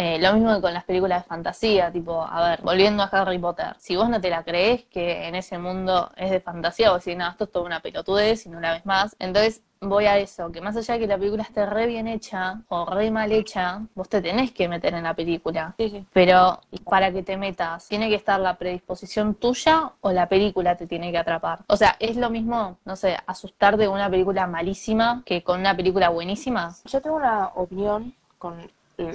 Eh, 0.00 0.20
lo 0.20 0.32
mismo 0.32 0.54
que 0.54 0.60
con 0.60 0.72
las 0.72 0.84
películas 0.84 1.24
de 1.24 1.28
fantasía, 1.28 1.90
tipo, 1.90 2.22
a 2.22 2.50
ver, 2.50 2.62
volviendo 2.62 3.02
a 3.02 3.06
Harry 3.06 3.36
Potter, 3.36 3.74
si 3.78 3.96
vos 3.96 4.08
no 4.08 4.20
te 4.20 4.30
la 4.30 4.44
crees 4.44 4.84
que 4.84 5.26
en 5.26 5.34
ese 5.34 5.58
mundo 5.58 6.12
es 6.14 6.30
de 6.30 6.38
fantasía, 6.40 6.92
vos 6.92 7.04
decís, 7.04 7.18
no, 7.18 7.28
esto 7.28 7.44
es 7.44 7.50
toda 7.50 7.66
una 7.66 7.80
pelotudez 7.80 8.46
y 8.46 8.48
no 8.48 8.60
la 8.60 8.74
ves 8.74 8.86
más. 8.86 9.16
Entonces, 9.18 9.60
voy 9.80 10.06
a 10.06 10.16
eso, 10.18 10.52
que 10.52 10.60
más 10.60 10.76
allá 10.76 10.94
de 10.94 11.00
que 11.00 11.06
la 11.08 11.18
película 11.18 11.42
esté 11.42 11.66
re 11.66 11.86
bien 11.86 12.06
hecha 12.06 12.60
o 12.68 12.86
re 12.86 13.10
mal 13.10 13.32
hecha, 13.32 13.80
vos 13.96 14.08
te 14.08 14.22
tenés 14.22 14.52
que 14.52 14.68
meter 14.68 14.94
en 14.94 15.02
la 15.02 15.14
película. 15.14 15.74
Sí, 15.76 15.90
sí. 15.90 16.06
Pero 16.12 16.60
para 16.88 17.12
que 17.12 17.24
te 17.24 17.36
metas, 17.36 17.88
¿tiene 17.88 18.08
que 18.08 18.14
estar 18.14 18.38
la 18.38 18.56
predisposición 18.56 19.34
tuya 19.34 19.90
o 20.00 20.12
la 20.12 20.28
película 20.28 20.76
te 20.76 20.86
tiene 20.86 21.10
que 21.10 21.18
atrapar? 21.18 21.64
O 21.66 21.76
sea, 21.76 21.96
es 21.98 22.16
lo 22.16 22.30
mismo, 22.30 22.78
no 22.84 22.94
sé, 22.94 23.16
asustar 23.26 23.76
de 23.76 23.88
una 23.88 24.08
película 24.08 24.46
malísima 24.46 25.22
que 25.26 25.42
con 25.42 25.58
una 25.58 25.76
película 25.76 26.08
buenísima. 26.08 26.72
Yo 26.84 27.00
tengo 27.00 27.16
una 27.16 27.48
opinión 27.56 28.14
con 28.38 28.60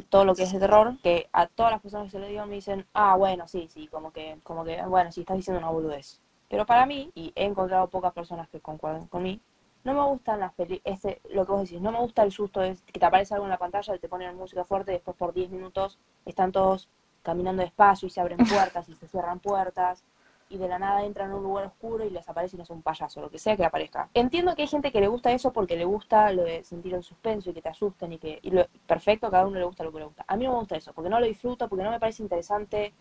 todo 0.09 0.25
lo 0.25 0.35
que 0.35 0.43
es 0.43 0.51
de 0.53 0.59
terror, 0.59 0.97
que 1.01 1.29
a 1.33 1.47
todas 1.47 1.71
las 1.71 1.81
personas 1.81 2.05
que 2.05 2.11
se 2.11 2.19
lo 2.19 2.27
digo 2.27 2.45
me 2.45 2.55
dicen, 2.55 2.85
ah, 2.93 3.15
bueno, 3.15 3.47
sí, 3.47 3.67
sí, 3.69 3.87
como 3.87 4.11
que, 4.11 4.39
como 4.43 4.63
que, 4.63 4.81
bueno, 4.83 5.11
sí, 5.11 5.21
estás 5.21 5.37
diciendo 5.37 5.59
una 5.59 5.69
boludez. 5.69 6.21
Pero 6.49 6.65
para 6.65 6.85
mí, 6.85 7.11
y 7.15 7.33
he 7.35 7.45
encontrado 7.45 7.89
pocas 7.89 8.13
personas 8.13 8.47
que 8.49 8.59
concuerden 8.59 9.07
con 9.07 9.23
mí, 9.23 9.41
no 9.83 9.93
me 9.93 10.03
gustan 10.03 10.39
las 10.39 10.53
películas, 10.53 11.03
este, 11.03 11.21
lo 11.33 11.45
que 11.45 11.51
vos 11.51 11.61
decís, 11.63 11.81
no 11.81 11.91
me 11.91 11.99
gusta 11.99 12.23
el 12.23 12.31
susto 12.31 12.61
de 12.61 12.77
que 12.85 12.99
te 12.99 13.05
aparece 13.05 13.33
algo 13.33 13.45
en 13.45 13.51
la 13.51 13.57
pantalla, 13.57 13.97
te 13.97 14.07
ponen 14.07 14.35
música 14.37 14.63
fuerte 14.63 14.91
y 14.91 14.95
después 14.95 15.17
por 15.17 15.33
10 15.33 15.49
minutos 15.49 15.99
están 16.25 16.51
todos 16.51 16.89
caminando 17.21 17.63
despacio 17.63 18.07
y 18.07 18.09
se 18.09 18.21
abren 18.21 18.37
puertas 18.49 18.87
y 18.87 18.95
se 18.95 19.07
cierran 19.07 19.39
puertas 19.39 20.03
y 20.49 20.57
de 20.57 20.67
la 20.67 20.79
nada 20.79 21.03
entran 21.03 21.29
en 21.29 21.35
un 21.37 21.43
lugar 21.43 21.65
oscuro 21.65 22.05
y 22.05 22.09
les 22.09 22.27
aparece 22.27 22.55
y 22.55 22.57
no 22.57 22.63
es 22.63 22.69
un 22.69 22.81
payaso, 22.81 23.21
lo 23.21 23.29
que 23.29 23.39
sea 23.39 23.55
que 23.55 23.65
aparezca. 23.65 24.09
Entiendo 24.13 24.55
que 24.55 24.63
hay 24.63 24.67
gente 24.67 24.91
que 24.91 25.01
le 25.01 25.07
gusta 25.07 25.31
eso 25.31 25.51
porque 25.51 25.75
le 25.75 25.85
gusta 25.85 26.31
lo 26.31 26.43
de 26.43 26.63
sentir 26.63 26.93
el 26.93 27.03
suspenso 27.03 27.49
y 27.49 27.53
que 27.53 27.61
te 27.61 27.69
asusten 27.69 28.13
y 28.13 28.17
que 28.17 28.39
y 28.41 28.51
lo, 28.51 28.65
perfecto, 28.85 29.27
a 29.27 29.31
cada 29.31 29.47
uno 29.47 29.59
le 29.59 29.65
gusta 29.65 29.83
lo 29.83 29.91
que 29.91 29.99
le 29.99 30.05
gusta. 30.05 30.25
A 30.27 30.37
mí 30.37 30.45
no 30.45 30.51
me 30.51 30.59
gusta 30.59 30.75
eso, 30.75 30.93
porque 30.93 31.09
no 31.09 31.19
lo 31.19 31.25
disfruto, 31.25 31.67
porque 31.67 31.83
no 31.83 31.91
me 31.91 31.99
parece 31.99 32.23
interesante. 32.23 32.93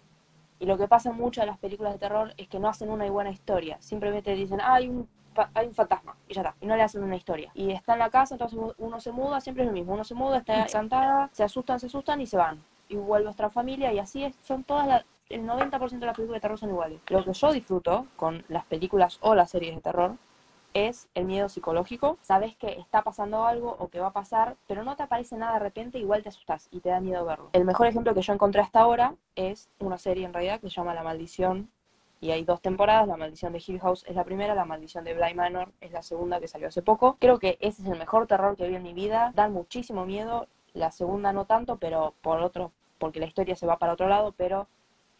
Y 0.58 0.66
lo 0.66 0.78
que 0.78 0.86
pasa 0.86 1.10
en 1.10 1.16
muchas 1.16 1.42
de 1.42 1.50
las 1.50 1.58
películas 1.58 1.92
de 1.94 1.98
terror 1.98 2.32
es 2.36 2.48
que 2.48 2.58
no 2.58 2.68
hacen 2.68 2.90
una 2.90 3.10
buena 3.10 3.30
historia. 3.30 3.76
Simplemente 3.80 4.34
dicen, 4.34 4.60
ah, 4.60 4.74
hay 4.74 4.88
un 4.88 5.08
hay 5.54 5.66
un 5.66 5.74
fantasma 5.74 6.16
y 6.28 6.34
ya 6.34 6.42
está, 6.42 6.54
y 6.60 6.66
no 6.66 6.76
le 6.76 6.82
hacen 6.82 7.02
una 7.02 7.16
historia. 7.16 7.50
Y 7.54 7.70
está 7.70 7.94
en 7.94 8.00
la 8.00 8.10
casa, 8.10 8.34
entonces 8.34 8.58
uno 8.76 9.00
se 9.00 9.12
muda, 9.12 9.40
siempre 9.40 9.64
es 9.64 9.68
lo 9.68 9.72
mismo, 9.72 9.94
uno 9.94 10.04
se 10.04 10.14
muda, 10.14 10.38
está 10.38 10.62
encantada, 10.62 11.30
se 11.32 11.42
asustan, 11.42 11.80
se 11.80 11.86
asustan 11.86 12.20
y 12.20 12.26
se 12.26 12.36
van. 12.36 12.62
Y 12.88 12.96
vuelve 12.96 13.28
a 13.28 13.32
otra 13.32 13.50
familia 13.50 13.92
y 13.92 13.98
así 13.98 14.24
es, 14.24 14.36
son 14.42 14.64
todas 14.64 14.86
las, 14.86 15.04
el 15.32 15.46
90% 15.46 15.98
de 15.98 16.06
las 16.06 16.14
películas 16.16 16.36
de 16.36 16.40
terror 16.40 16.58
son 16.58 16.70
iguales. 16.70 17.00
Lo 17.08 17.24
que 17.24 17.32
yo 17.32 17.52
disfruto 17.52 18.06
con 18.16 18.44
las 18.48 18.64
películas 18.66 19.18
o 19.22 19.34
las 19.34 19.50
series 19.50 19.74
de 19.74 19.80
terror 19.80 20.16
es 20.74 21.08
el 21.14 21.24
miedo 21.24 21.48
psicológico. 21.48 22.18
Sabes 22.22 22.56
que 22.56 22.78
está 22.78 23.02
pasando 23.02 23.44
algo 23.46 23.76
o 23.78 23.88
que 23.88 24.00
va 24.00 24.08
a 24.08 24.12
pasar, 24.12 24.56
pero 24.66 24.84
no 24.84 24.96
te 24.96 25.02
aparece 25.02 25.36
nada 25.36 25.54
de 25.54 25.60
repente, 25.60 25.98
igual 25.98 26.22
te 26.22 26.28
asustas 26.28 26.68
y 26.70 26.80
te 26.80 26.90
da 26.90 27.00
miedo 27.00 27.24
verlo. 27.24 27.50
El 27.52 27.64
mejor 27.64 27.86
ejemplo 27.86 28.14
que 28.14 28.22
yo 28.22 28.32
encontré 28.32 28.60
hasta 28.60 28.80
ahora 28.80 29.14
es 29.34 29.68
una 29.78 29.98
serie 29.98 30.24
en 30.24 30.32
realidad 30.32 30.60
que 30.60 30.68
se 30.68 30.76
llama 30.76 30.94
La 30.94 31.02
Maldición 31.02 31.70
y 32.20 32.30
hay 32.30 32.44
dos 32.44 32.60
temporadas, 32.60 33.08
La 33.08 33.16
Maldición 33.16 33.52
de 33.52 33.62
Hill 33.66 33.80
House 33.80 34.04
es 34.06 34.14
la 34.14 34.24
primera, 34.24 34.54
La 34.54 34.64
Maldición 34.64 35.04
de 35.04 35.14
Bly 35.14 35.34
Manor 35.34 35.72
es 35.80 35.92
la 35.92 36.02
segunda 36.02 36.40
que 36.40 36.46
salió 36.46 36.68
hace 36.68 36.80
poco. 36.80 37.16
Creo 37.18 37.38
que 37.38 37.58
ese 37.60 37.82
es 37.82 37.88
el 37.88 37.98
mejor 37.98 38.26
terror 38.26 38.56
que 38.56 38.68
vi 38.68 38.76
en 38.76 38.82
mi 38.82 38.94
vida, 38.94 39.32
dan 39.34 39.52
muchísimo 39.52 40.06
miedo, 40.06 40.46
la 40.72 40.92
segunda 40.92 41.32
no 41.32 41.46
tanto, 41.46 41.76
pero 41.76 42.14
por 42.22 42.40
otro, 42.40 42.70
porque 42.98 43.18
la 43.18 43.26
historia 43.26 43.56
se 43.56 43.66
va 43.66 43.78
para 43.78 43.94
otro 43.94 44.08
lado, 44.08 44.32
pero 44.36 44.68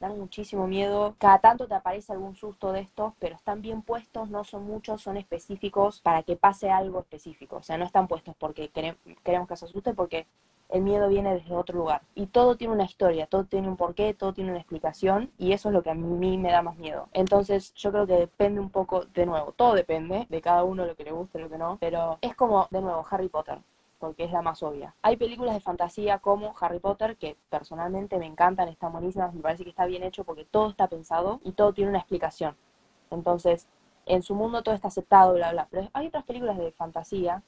dan 0.03 0.19
muchísimo 0.19 0.67
miedo. 0.67 1.15
Cada 1.19 1.39
tanto 1.39 1.69
te 1.69 1.75
aparece 1.75 2.13
algún 2.13 2.35
susto 2.35 2.73
de 2.73 2.81
estos, 2.81 3.15
pero 3.21 3.37
están 3.37 3.63
bien 3.63 3.83
puestos, 3.83 4.29
no 4.29 4.43
son 4.45 4.65
muchos, 4.65 5.01
son 5.01 5.17
específicos 5.17 6.01
para 6.01 6.25
que 6.25 6.37
pase 6.37 6.71
algo 6.71 7.01
específico. 7.01 7.57
O 7.57 7.63
sea, 7.63 7.79
no 7.79 7.85
están 7.85 8.09
puestos 8.09 8.35
porque 8.37 8.69
queremos 8.69 9.49
que 9.49 9.57
se 9.57 9.65
asuste, 9.65 9.95
porque 9.95 10.27
el 10.71 10.83
miedo 10.83 11.09
viene 11.09 11.35
desde 11.35 11.55
otro 11.55 11.79
lugar. 11.79 12.03
Y 12.17 12.27
todo 12.27 12.57
tiene 12.57 12.75
una 12.75 12.85
historia, 12.85 13.27
todo 13.27 13.45
tiene 13.45 13.69
un 13.69 13.77
porqué, 13.77 14.13
todo 14.13 14.33
tiene 14.33 14.51
una 14.51 14.59
explicación 14.59 15.31
y 15.39 15.53
eso 15.53 15.69
es 15.69 15.73
lo 15.73 15.83
que 15.83 15.91
a 15.91 15.95
mí 15.95 16.37
me 16.37 16.51
da 16.51 16.63
más 16.63 16.77
miedo. 16.77 17.09
Entonces 17.13 17.73
yo 17.75 17.93
creo 17.93 18.07
que 18.07 18.15
depende 18.15 18.59
un 18.59 18.71
poco, 18.71 19.05
de 19.05 19.27
nuevo, 19.27 19.53
todo 19.53 19.75
depende 19.75 20.27
de 20.29 20.41
cada 20.41 20.65
uno 20.65 20.85
lo 20.85 20.97
que 20.97 21.05
le 21.05 21.13
guste, 21.13 21.39
lo 21.39 21.49
que 21.49 21.59
no, 21.59 21.77
pero 21.79 22.19
es 22.23 22.35
como, 22.35 22.67
de 22.71 22.81
nuevo, 22.81 23.07
Harry 23.09 23.29
Potter 23.29 23.59
porque 24.03 24.25
es 24.25 24.33
la 24.33 24.43
más 24.43 24.65
obvia. 24.65 24.97
Hay 25.01 25.17
películas 25.17 25.55
de 25.55 25.61
fantasía 25.61 26.19
como 26.19 26.53
Harry 26.61 26.81
Potter 26.81 27.17
que 27.17 27.37
personalmente 27.49 28.19
me 28.19 28.27
encantan, 28.27 28.67
están 28.67 28.91
buenísimas, 28.91 29.33
me 29.33 29.41
parece 29.41 29.63
que 29.63 29.71
está 29.71 29.87
bien 29.87 30.03
hecho 30.03 30.25
porque 30.25 30.45
todo 30.45 30.71
está 30.71 30.89
pensado 30.89 31.39
y 31.45 31.53
todo 31.53 31.73
tiene 31.73 31.91
una 31.91 32.01
explicación. 32.01 32.57
Entonces, 33.11 33.69
en 34.07 34.25
su 34.25 34.35
mundo 34.35 34.65
todo 34.65 34.75
está 34.75 34.89
aceptado, 34.89 35.35
bla, 35.35 35.53
bla. 35.53 35.69
Pero 35.71 35.89
hay 35.93 36.09
otras 36.09 36.25
películas 36.25 36.59
de 36.59 36.73
fantasía 36.73 37.45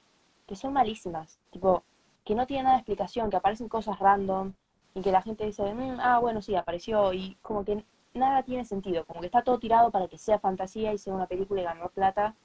que 0.46 0.54
son 0.54 0.72
malísimas. 0.72 1.40
Tipo, 1.50 1.82
que 2.24 2.36
no 2.36 2.46
tiene 2.46 2.62
nada 2.62 2.76
de 2.76 2.82
explicación, 2.82 3.30
que 3.30 3.36
aparecen 3.36 3.68
cosas 3.68 3.98
random 3.98 4.52
y 4.94 5.00
que 5.02 5.10
la 5.10 5.22
gente 5.22 5.46
dice, 5.46 5.74
mm, 5.74 5.98
ah, 5.98 6.20
bueno, 6.20 6.40
sí, 6.40 6.54
apareció 6.54 7.12
y 7.12 7.36
como 7.42 7.64
que 7.64 7.84
nada 8.14 8.44
tiene 8.44 8.64
sentido, 8.64 9.04
como 9.06 9.18
que 9.18 9.26
está 9.26 9.42
todo 9.42 9.58
tirado 9.58 9.90
para 9.90 10.06
que 10.06 10.18
sea 10.18 10.38
fantasía 10.38 10.92
y 10.92 10.98
sea 10.98 11.14
una 11.14 11.26
película 11.26 11.62
y 11.62 11.64
ganar 11.64 11.90
plata 11.90 12.36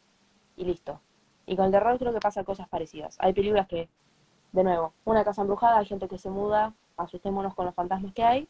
y 0.56 0.66
listo. 0.66 1.00
Y 1.50 1.56
con 1.56 1.66
el 1.66 1.72
terror 1.72 1.98
creo 1.98 2.14
que 2.14 2.20
pasa 2.20 2.44
cosas 2.44 2.70
parecidas. 2.70 3.18
Hay 3.20 3.34
películas 3.34 3.68
que, 3.68 3.90
de 4.52 4.64
nuevo, 4.64 4.94
una 5.04 5.24
casa 5.24 5.42
embrujada, 5.42 5.80
hay 5.80 5.86
gente 5.88 6.08
que 6.08 6.20
se 6.20 6.30
muda, 6.30 6.76
asustémonos 6.96 7.56
con 7.56 7.66
los 7.66 7.74
fantasmas 7.74 8.14
que 8.14 8.24
hay, 8.24 8.48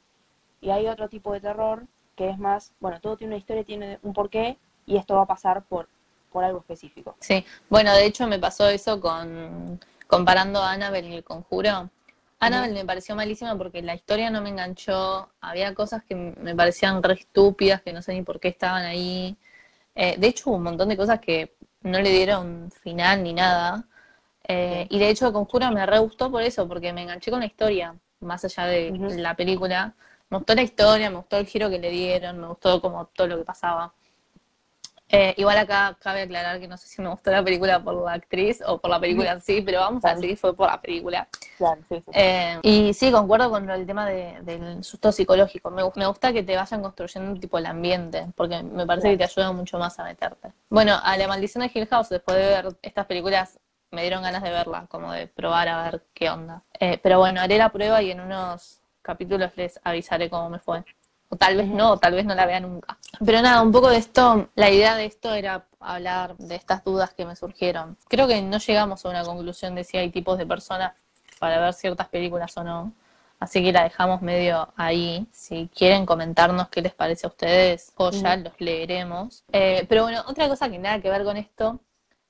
y 0.59 0.69
hay 0.69 0.85
otro 0.87 1.07
tipo 1.07 1.31
de 1.31 1.39
terror 1.39 1.87
que 2.17 2.29
es 2.29 2.37
más, 2.37 2.73
bueno, 2.81 2.99
todo 2.99 3.15
tiene 3.15 3.35
una 3.35 3.39
historia, 3.39 3.63
tiene 3.63 3.99
un 4.03 4.11
porqué, 4.11 4.57
y 4.85 4.97
esto 4.97 5.15
va 5.15 5.21
a 5.21 5.25
pasar 5.25 5.63
por, 5.63 5.87
por 6.29 6.43
algo 6.43 6.59
específico. 6.59 7.15
Sí, 7.21 7.45
bueno, 7.69 7.93
de 7.93 8.05
hecho 8.05 8.27
me 8.27 8.37
pasó 8.37 8.67
eso 8.67 8.99
con 8.99 9.79
comparando 10.05 10.59
a 10.59 10.73
Annabelle 10.73 11.07
y 11.07 11.15
el 11.15 11.23
conjuro, 11.23 11.89
Annabelle 12.39 12.73
me 12.73 12.85
pareció 12.85 13.15
malísima 13.15 13.57
porque 13.57 13.81
la 13.81 13.95
historia 13.95 14.29
no 14.29 14.41
me 14.41 14.49
enganchó, 14.49 15.29
había 15.39 15.73
cosas 15.73 16.03
que 16.03 16.15
me 16.15 16.53
parecían 16.53 17.01
re 17.01 17.13
estúpidas, 17.13 17.81
que 17.81 17.93
no 17.93 18.01
sé 18.01 18.13
ni 18.13 18.23
por 18.23 18.41
qué 18.41 18.49
estaban 18.49 18.83
ahí. 18.83 19.37
Eh, 19.95 20.15
de 20.17 20.27
hecho, 20.27 20.49
un 20.51 20.63
montón 20.63 20.89
de 20.89 20.97
cosas 20.97 21.19
que 21.19 21.53
no 21.81 21.99
le 21.99 22.09
dieron 22.11 22.71
final 22.71 23.23
ni 23.23 23.33
nada. 23.33 23.85
Eh, 24.47 24.87
y 24.89 24.99
de 24.99 25.09
hecho, 25.09 25.27
el 25.27 25.33
conjuro 25.33 25.71
me 25.71 25.85
re 25.85 25.99
gustó 25.99 26.31
por 26.31 26.41
eso, 26.43 26.67
porque 26.67 26.93
me 26.93 27.03
enganché 27.03 27.31
con 27.31 27.41
la 27.41 27.45
historia, 27.47 27.95
más 28.21 28.45
allá 28.45 28.65
de 28.65 28.91
la 29.17 29.35
película. 29.35 29.95
Me 30.29 30.37
gustó 30.37 30.55
la 30.55 30.63
historia, 30.63 31.09
me 31.09 31.17
gustó 31.17 31.37
el 31.37 31.47
giro 31.47 31.69
que 31.69 31.79
le 31.79 31.89
dieron, 31.91 32.39
me 32.39 32.47
gustó 32.47 32.81
como 32.81 33.05
todo 33.07 33.27
lo 33.27 33.37
que 33.37 33.45
pasaba. 33.45 33.93
Eh, 35.11 35.33
igual 35.37 35.57
acá 35.57 35.97
cabe 35.99 36.21
aclarar 36.21 36.59
que 36.59 36.67
no 36.67 36.77
sé 36.77 36.87
si 36.87 37.01
me 37.01 37.09
gustó 37.09 37.31
la 37.31 37.43
película 37.43 37.83
por 37.83 38.05
la 38.05 38.13
actriz 38.13 38.61
o 38.65 38.77
por 38.77 38.91
la 38.91 38.99
película 38.99 39.31
en 39.31 39.41
sí, 39.41 39.61
pero 39.61 39.79
vamos 39.79 40.05
a 40.05 40.13
decir 40.13 40.37
fue 40.37 40.55
por 40.55 40.69
la 40.69 40.79
película. 40.79 41.27
Claro, 41.57 41.81
sí, 41.89 41.95
sí. 41.95 42.11
Eh, 42.13 42.59
y 42.61 42.93
sí, 42.93 43.11
concuerdo 43.11 43.49
con 43.49 43.67
el 43.69 43.87
tema 43.87 44.07
del 44.07 44.83
susto 44.83 45.11
psicológico. 45.11 45.71
Me, 45.71 45.81
me, 45.95 46.05
gusta 46.05 46.31
que 46.31 46.43
te 46.43 46.55
vayan 46.55 46.83
construyendo 46.83 47.31
un 47.31 47.39
tipo 47.39 47.57
el 47.57 47.65
ambiente, 47.65 48.27
porque 48.35 48.61
me 48.61 48.85
parece 48.85 49.09
que 49.09 49.17
te 49.17 49.23
ayuda 49.23 49.51
mucho 49.51 49.79
más 49.79 49.97
a 49.99 50.03
meterte. 50.03 50.51
Bueno, 50.69 50.99
a 51.01 51.17
La 51.17 51.27
Maldición 51.27 51.63
de 51.63 51.71
Hill 51.73 51.87
House, 51.87 52.09
después 52.09 52.37
de 52.37 52.45
ver 52.45 52.67
estas 52.83 53.07
películas, 53.07 53.59
me 53.89 54.03
dieron 54.03 54.21
ganas 54.21 54.43
de 54.43 54.51
verla, 54.51 54.85
como 54.89 55.11
de 55.11 55.25
probar 55.25 55.67
a 55.69 55.83
ver 55.83 56.03
qué 56.13 56.29
onda. 56.29 56.61
Eh, 56.79 56.99
pero 57.01 57.17
bueno, 57.17 57.41
haré 57.41 57.57
la 57.57 57.69
prueba 57.69 57.99
y 58.03 58.11
en 58.11 58.19
unos 58.19 58.79
capítulos 59.01 59.51
les 59.55 59.79
avisaré 59.83 60.29
cómo 60.29 60.51
me 60.51 60.59
fue. 60.59 60.83
O 61.29 61.35
tal 61.35 61.57
vez 61.57 61.67
no, 61.67 61.93
o 61.93 61.97
tal 61.97 62.13
vez 62.13 62.25
no 62.25 62.35
la 62.35 62.45
vea 62.45 62.59
nunca. 62.59 62.98
Pero 63.25 63.41
nada, 63.41 63.61
un 63.61 63.71
poco 63.71 63.89
de 63.89 63.97
esto, 63.97 64.49
la 64.55 64.69
idea 64.69 64.95
de 64.95 65.05
esto 65.05 65.33
era 65.33 65.65
hablar 65.79 66.37
de 66.37 66.55
estas 66.55 66.83
dudas 66.83 67.13
que 67.13 67.25
me 67.25 67.35
surgieron. 67.35 67.97
Creo 68.07 68.27
que 68.27 68.41
no 68.41 68.57
llegamos 68.57 69.05
a 69.05 69.09
una 69.09 69.23
conclusión 69.23 69.75
de 69.75 69.83
si 69.83 69.97
hay 69.97 70.09
tipos 70.09 70.37
de 70.37 70.45
personas 70.45 70.93
para 71.39 71.59
ver 71.59 71.73
ciertas 71.73 72.07
películas 72.07 72.55
o 72.57 72.63
no. 72.63 72.93
Así 73.39 73.63
que 73.63 73.71
la 73.71 73.83
dejamos 73.83 74.21
medio 74.21 74.73
ahí. 74.75 75.25
Si 75.31 75.69
quieren 75.73 76.05
comentarnos 76.05 76.67
qué 76.69 76.81
les 76.81 76.93
parece 76.93 77.25
a 77.25 77.29
ustedes, 77.29 77.93
o 77.95 78.11
ya 78.11 78.35
los 78.35 78.53
leeremos. 78.59 79.43
Eh, 79.51 79.85
pero 79.87 80.03
bueno, 80.03 80.23
otra 80.27 80.47
cosa 80.49 80.69
que 80.69 80.77
nada 80.77 80.99
que 80.99 81.09
ver 81.09 81.23
con 81.23 81.37
esto 81.37 81.79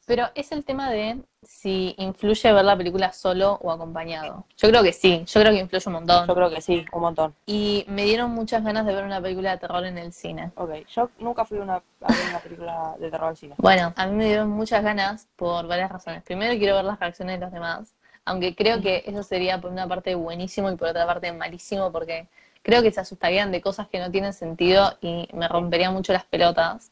pero 0.10 0.28
es 0.34 0.52
el 0.52 0.66
tema 0.66 0.90
de 0.90 1.22
si 1.44 1.94
influye 2.00 2.52
ver 2.52 2.66
la 2.66 2.76
película 2.76 3.14
solo 3.14 3.60
o 3.62 3.72
acompañado. 3.72 4.44
Yo 4.58 4.68
creo 4.68 4.82
que 4.82 4.92
sí, 4.92 5.24
yo 5.28 5.40
creo 5.40 5.54
que 5.54 5.60
influye 5.60 5.84
un 5.86 5.94
montón. 5.94 6.28
Yo 6.28 6.34
creo 6.34 6.50
que 6.50 6.62
sí, 6.62 6.84
un 6.92 7.02
montón. 7.02 7.36
Y 7.46 7.86
me 7.88 8.06
dieron 8.06 8.32
muchas 8.32 8.64
ganas 8.64 8.88
de 8.88 8.96
ver 8.96 9.04
una 9.04 9.22
película 9.22 9.52
de 9.52 9.60
terror 9.60 9.86
en 9.86 10.00
el 10.00 10.12
cine. 10.12 10.52
Ok, 10.56 10.72
yo 10.88 11.12
nunca 11.20 11.46
fui 11.46 11.60
una, 11.60 11.76
a 11.76 11.82
ver 12.08 12.28
una 12.28 12.40
película 12.40 12.96
de 13.00 13.12
terror 13.12 13.30
al 13.30 13.38
cine. 13.38 13.54
Bueno, 13.60 13.94
a 13.96 14.08
mí 14.08 14.16
me 14.16 14.26
dieron 14.26 14.50
muchas 14.50 14.84
ganas 14.84 15.28
por 15.36 15.68
varias 15.68 15.92
razones. 15.92 16.24
Primero 16.24 16.58
quiero 16.58 16.74
ver 16.74 16.86
las 16.86 17.00
reacciones 17.00 17.40
de 17.40 17.46
los 17.46 17.54
demás, 17.54 17.94
aunque 18.26 18.56
creo 18.56 18.82
que 18.82 19.04
eso 19.06 19.22
sería 19.22 19.62
por 19.62 19.70
una 19.70 19.88
parte 19.88 20.16
buenísimo 20.16 20.72
y 20.72 20.76
por 20.76 20.88
otra 20.88 21.06
parte 21.06 21.32
malísimo 21.34 21.92
porque 21.92 22.28
creo 22.64 22.82
que 22.82 22.90
se 22.92 23.00
asustarían 23.00 23.52
de 23.52 23.62
cosas 23.62 23.88
que 23.88 24.00
no 24.00 24.10
tienen 24.10 24.34
sentido 24.34 24.98
y 25.02 25.30
me 25.34 25.48
rompería 25.48 25.92
mucho 25.92 26.14
las 26.14 26.26
pelotas. 26.26 26.92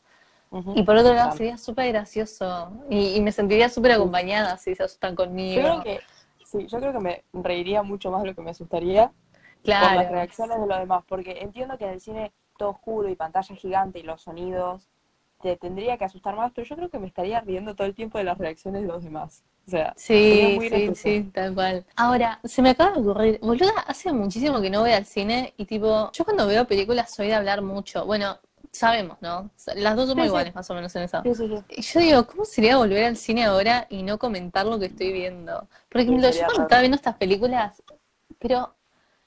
Y 0.76 0.84
por 0.84 0.96
otro 0.96 1.14
lado 1.14 1.36
sería 1.36 1.58
súper 1.58 1.92
gracioso 1.92 2.72
y, 2.90 3.20
me 3.22 3.32
sentiría 3.32 3.70
súper 3.70 3.92
acompañada 3.94 4.58
si 4.58 4.76
se 4.76 4.84
asustan 4.84 5.16
conmigo. 5.16 5.62
Yo 5.62 5.68
creo 5.68 5.84
que, 5.84 6.00
sí, 6.46 6.68
yo 6.68 6.80
creo 6.80 6.94
que 6.94 7.00
me 7.00 7.24
reiría 7.34 7.84
mucho 7.84 8.12
más 8.12 8.22
de 8.24 8.30
lo 8.30 8.36
que 8.36 8.42
me 8.42 8.52
asustaría 8.52 9.12
claro. 9.64 9.88
con 9.88 9.96
las 9.96 10.12
reacciones 10.12 10.60
de 10.60 10.68
los 10.68 10.80
demás, 10.80 11.04
porque 11.08 11.40
entiendo 11.42 11.78
que 11.78 11.86
en 11.86 11.92
el 11.92 12.02
cine 12.02 12.32
todo 12.58 12.70
oscuro 12.70 13.10
y 13.10 13.16
pantalla 13.16 13.56
gigante 13.56 14.00
y 14.00 14.04
los 14.04 14.22
sonidos 14.22 14.88
te 15.42 15.56
tendría 15.58 15.98
que 15.98 16.06
asustar 16.06 16.36
más, 16.36 16.52
pero 16.54 16.68
yo 16.68 16.76
creo 16.76 16.90
que 16.90 17.00
me 17.00 17.08
estaría 17.08 17.40
riendo 17.42 17.76
todo 17.76 17.86
el 17.86 17.94
tiempo 17.94 18.18
de 18.18 18.24
las 18.24 18.38
reacciones 18.38 18.82
de 18.82 18.88
los 18.88 19.04
demás. 19.04 19.44
O 19.68 19.70
sea, 19.70 19.94
Sí, 19.98 20.54
muy 20.56 20.70
sí, 20.70 20.70
gracioso. 20.70 21.02
sí, 21.02 21.32
tal 21.34 21.54
cual. 21.54 21.86
Ahora, 21.96 22.40
se 22.44 22.62
me 22.62 22.70
acaba 22.70 22.92
de 22.92 23.02
ocurrir, 23.02 23.40
boluda, 23.42 23.72
hace 23.86 24.14
muchísimo 24.14 24.62
que 24.62 24.70
no 24.70 24.82
voy 24.82 24.92
al 24.92 25.06
cine 25.06 25.54
y 25.58 25.66
tipo, 25.66 26.12
yo 26.14 26.24
cuando 26.24 26.48
veo 26.48 26.66
películas 26.66 27.14
soy 27.14 27.28
de 27.28 27.36
hablar 27.36 27.62
mucho. 27.62 28.06
Bueno, 28.06 28.40
sabemos, 28.78 29.18
¿no? 29.22 29.50
Las 29.76 29.96
dos 29.96 30.10
somos 30.10 30.16
Sí, 30.16 30.22
sí. 30.22 30.28
iguales, 30.28 30.56
más 30.56 30.70
o 30.70 30.74
menos 30.76 30.96
en 30.96 31.08
sí, 31.08 31.36
sí. 31.36 31.64
Y 31.70 31.82
yo 31.82 32.00
digo, 32.00 32.28
¿cómo 32.28 32.46
sería 32.46 32.78
volver 32.78 33.04
al 33.06 33.18
cine 33.18 33.46
ahora 33.46 33.88
y 33.90 34.04
no 34.04 34.18
comentar 34.18 34.66
lo 34.66 34.80
que 34.80 34.86
estoy 34.86 35.12
viendo? 35.12 35.68
Por 35.90 36.02
ejemplo, 36.02 36.30
yo 36.30 36.46
cuando 36.46 36.64
estaba 36.64 36.82
viendo 36.82 36.96
estas 36.96 37.16
películas, 37.16 37.84
pero 38.40 38.76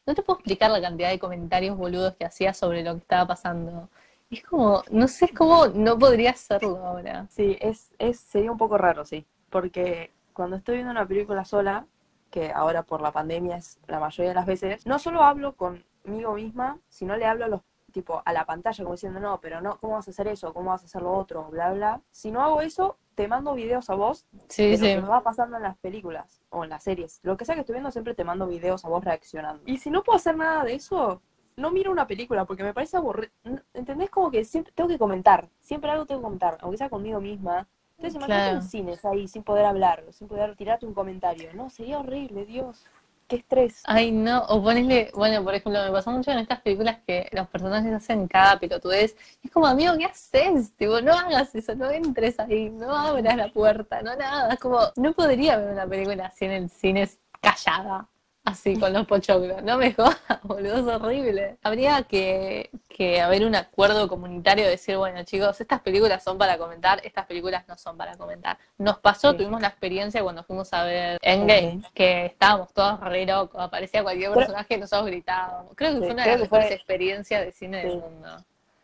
no 0.07 0.15
te 0.15 0.23
puedo 0.23 0.39
explicar 0.39 0.71
la 0.71 0.81
cantidad 0.81 1.11
de 1.11 1.19
comentarios 1.19 1.77
boludos 1.77 2.17
que 2.17 2.25
hacía 2.25 2.55
sobre 2.55 2.83
lo 2.83 2.95
que 2.95 3.01
estaba 3.01 3.27
pasando. 3.27 3.89
Es 4.31 4.43
como, 4.45 4.83
no 4.91 5.09
sé 5.09 5.29
cómo 5.35 5.67
no 5.69 5.99
podría 5.99 6.31
hacerlo 6.31 6.85
ahora. 6.87 7.27
Sí, 7.31 7.57
es, 7.61 7.91
es, 7.99 8.21
sería 8.21 8.53
un 8.53 8.59
poco 8.59 8.79
raro, 8.79 9.05
sí. 9.05 9.27
Porque 9.51 10.13
cuando 10.33 10.57
estoy 10.57 10.77
viendo 10.77 10.93
una 10.93 11.07
película 11.07 11.45
sola, 11.45 11.87
que 12.31 12.53
ahora 12.53 12.83
por 12.85 13.01
la 13.03 13.11
pandemia 13.13 13.57
es 13.57 13.79
la 13.89 13.99
mayoría 13.99 14.31
de 14.31 14.35
las 14.37 14.47
veces, 14.47 14.87
no 14.87 14.99
solo 14.99 15.23
hablo 15.23 15.55
conmigo 15.57 16.35
misma, 16.35 16.79
sino 16.89 17.17
le 17.17 17.27
hablo 17.27 17.45
a 17.45 17.49
los 17.49 17.61
tipo 17.91 18.23
a 18.25 18.33
la 18.33 18.45
pantalla 18.47 18.85
como 18.85 18.95
diciendo, 18.95 19.21
no, 19.21 19.41
pero 19.41 19.61
no, 19.61 19.79
¿cómo 19.79 19.95
vas 19.95 20.09
a 20.09 20.11
hacer 20.11 20.29
eso? 20.29 20.53
¿Cómo 20.55 20.71
vas 20.71 20.83
a 20.83 20.87
hacer 20.87 21.03
lo 21.03 21.13
otro? 21.13 21.45
Bla, 21.51 21.73
bla. 21.73 22.01
Si 22.11 22.31
no 22.31 22.43
hago 22.43 22.61
eso, 22.63 22.97
te 23.15 23.29
mando 23.29 23.55
videos 23.55 23.91
a 23.91 23.95
vos 23.95 24.27
Sí, 24.49 24.71
de 24.71 24.79
lo 24.79 24.85
que 24.85 25.03
me 25.03 25.09
va 25.09 25.23
pasando 25.23 25.57
en 25.57 25.63
las 25.63 25.77
películas 25.79 26.41
o 26.51 26.65
en 26.65 26.71
las 26.71 26.83
series. 26.85 27.21
Lo 27.23 27.37
que 27.37 27.45
sea 27.45 27.55
que 27.55 27.61
estoy 27.63 27.75
viendo, 27.75 27.91
siempre 27.91 28.15
te 28.15 28.25
mando 28.25 28.47
videos 28.47 28.85
a 28.85 28.89
vos 28.89 29.05
reaccionando. 29.05 29.63
Y 29.67 29.79
si 29.79 29.91
no 29.91 30.03
puedo 30.03 30.17
hacer 30.17 30.37
nada 30.37 30.65
de 30.65 30.75
eso, 30.75 31.21
no 31.57 31.71
miro 31.71 31.93
una 31.93 32.07
película 32.07 32.45
porque 32.47 32.63
me 32.63 32.73
parece 32.73 32.97
aburrido. 32.97 33.33
¿Entendés? 33.75 34.09
Como 34.11 34.31
que 34.31 34.45
siempre 34.45 34.73
tengo 34.75 34.89
que 34.89 34.99
comentar. 34.99 35.49
Siempre 35.61 35.91
algo 35.91 36.07
tengo 36.07 36.21
que 36.21 36.25
comentar, 36.25 36.57
aunque 36.63 36.79
sea 36.79 36.89
conmigo 36.89 37.21
misma. 37.21 37.67
Entonces, 37.99 38.15
imagínate 38.17 38.45
Claro. 38.45 38.57
en 38.57 38.63
cines 38.63 39.05
ahí 39.05 39.29
sin 39.29 39.43
poder 39.43 39.67
hablar, 39.67 40.03
sin 40.13 40.27
poder 40.27 40.57
tirarte 40.57 40.87
un 40.87 40.95
comentario. 40.95 41.53
No, 41.53 41.69
sería 41.69 41.99
horrible, 41.99 42.47
Dios. 42.47 42.87
Qué 43.31 43.37
estrés. 43.37 43.81
Ay, 43.85 44.11
no, 44.11 44.43
o 44.49 44.61
ponerle, 44.61 45.13
bueno, 45.15 45.45
por 45.45 45.55
ejemplo, 45.55 45.81
me 45.85 45.93
pasó 45.93 46.11
mucho 46.11 46.33
en 46.33 46.39
estas 46.39 46.61
películas 46.63 46.99
que 47.07 47.29
los 47.31 47.47
personajes 47.47 47.93
hacen 47.93 48.27
cada 48.27 48.59
pelotudez. 48.59 49.15
Y 49.41 49.47
es 49.47 49.53
como, 49.53 49.69
amigo, 49.69 49.97
¿qué 49.97 50.07
haces? 50.07 50.75
Tipo, 50.77 51.01
no 51.01 51.13
hagas 51.13 51.55
eso, 51.55 51.77
no 51.77 51.89
entres 51.93 52.41
ahí, 52.41 52.71
no 52.71 52.93
abras 52.93 53.37
la 53.37 53.47
puerta, 53.53 54.03
no 54.03 54.17
nada. 54.17 54.53
Es 54.53 54.59
como, 54.59 54.81
no 54.97 55.13
podría 55.13 55.59
ver 55.59 55.71
una 55.71 55.87
película 55.87 56.27
así 56.27 56.45
en 56.47 56.51
el 56.51 56.71
cine 56.71 57.09
callada, 57.41 58.09
así 58.53 58.79
con 58.79 58.93
los 58.93 59.07
pochoclos. 59.07 59.63
No 59.63 59.77
me 59.79 59.93
jodas, 59.93 60.19
boludo, 60.43 60.79
es 60.79 60.87
horrible. 61.03 61.57
Habría 61.63 62.03
que, 62.03 62.71
que 62.89 63.21
haber 63.21 63.45
un 63.45 63.55
acuerdo 63.55 64.09
comunitario 64.09 64.65
de 64.65 64.71
decir, 64.71 64.97
bueno, 64.97 65.23
chicos, 65.25 65.61
estas 65.61 65.81
películas 65.81 66.23
son 66.23 66.39
para 66.39 66.59
comentar, 66.59 67.01
estas 67.05 67.27
películas 67.27 67.65
no 67.69 67.77
son 67.77 67.97
para 67.97 68.17
comentar. 68.17 68.59
Nos 68.79 68.99
pasó, 68.99 69.31
Sí. 69.33 69.39
tuvimos 69.39 69.61
la 69.61 69.69
experiencia 69.69 70.23
cuando 70.23 70.43
fuimos 70.45 70.73
a 70.73 70.85
ver 70.85 71.19
Endgame, 71.23 71.83
que 71.95 72.27
estábamos 72.27 72.73
todos 72.73 73.01
re 73.01 73.27
locos, 73.27 73.61
aparecía 73.61 74.03
cualquier 74.03 74.31
Pero- 74.31 74.41
personaje 74.41 74.75
y 74.75 74.79
nosotros 74.79 75.07
gritábamos. 75.07 75.73
Creo 75.75 75.91
que 75.93 75.97
Sí, 75.99 76.05
fue 76.05 76.13
una 76.15 76.25
de 76.25 76.31
las 76.39 76.49
fue- 76.49 76.59
mejores 76.59 76.77
experiencias 76.77 77.45
de 77.45 77.53
cine 77.53 77.79
del 77.85 77.99
mundo. 77.99 78.29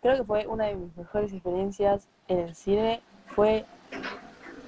Creo 0.03 0.17
que 0.19 0.25
fue 0.25 0.47
una 0.47 0.67
de 0.67 0.75
mis 0.77 0.97
mejores 0.97 1.33
experiencias 1.33 2.09
en 2.29 2.39
el 2.41 2.55
cine. 2.55 3.01
Fue. 3.27 3.65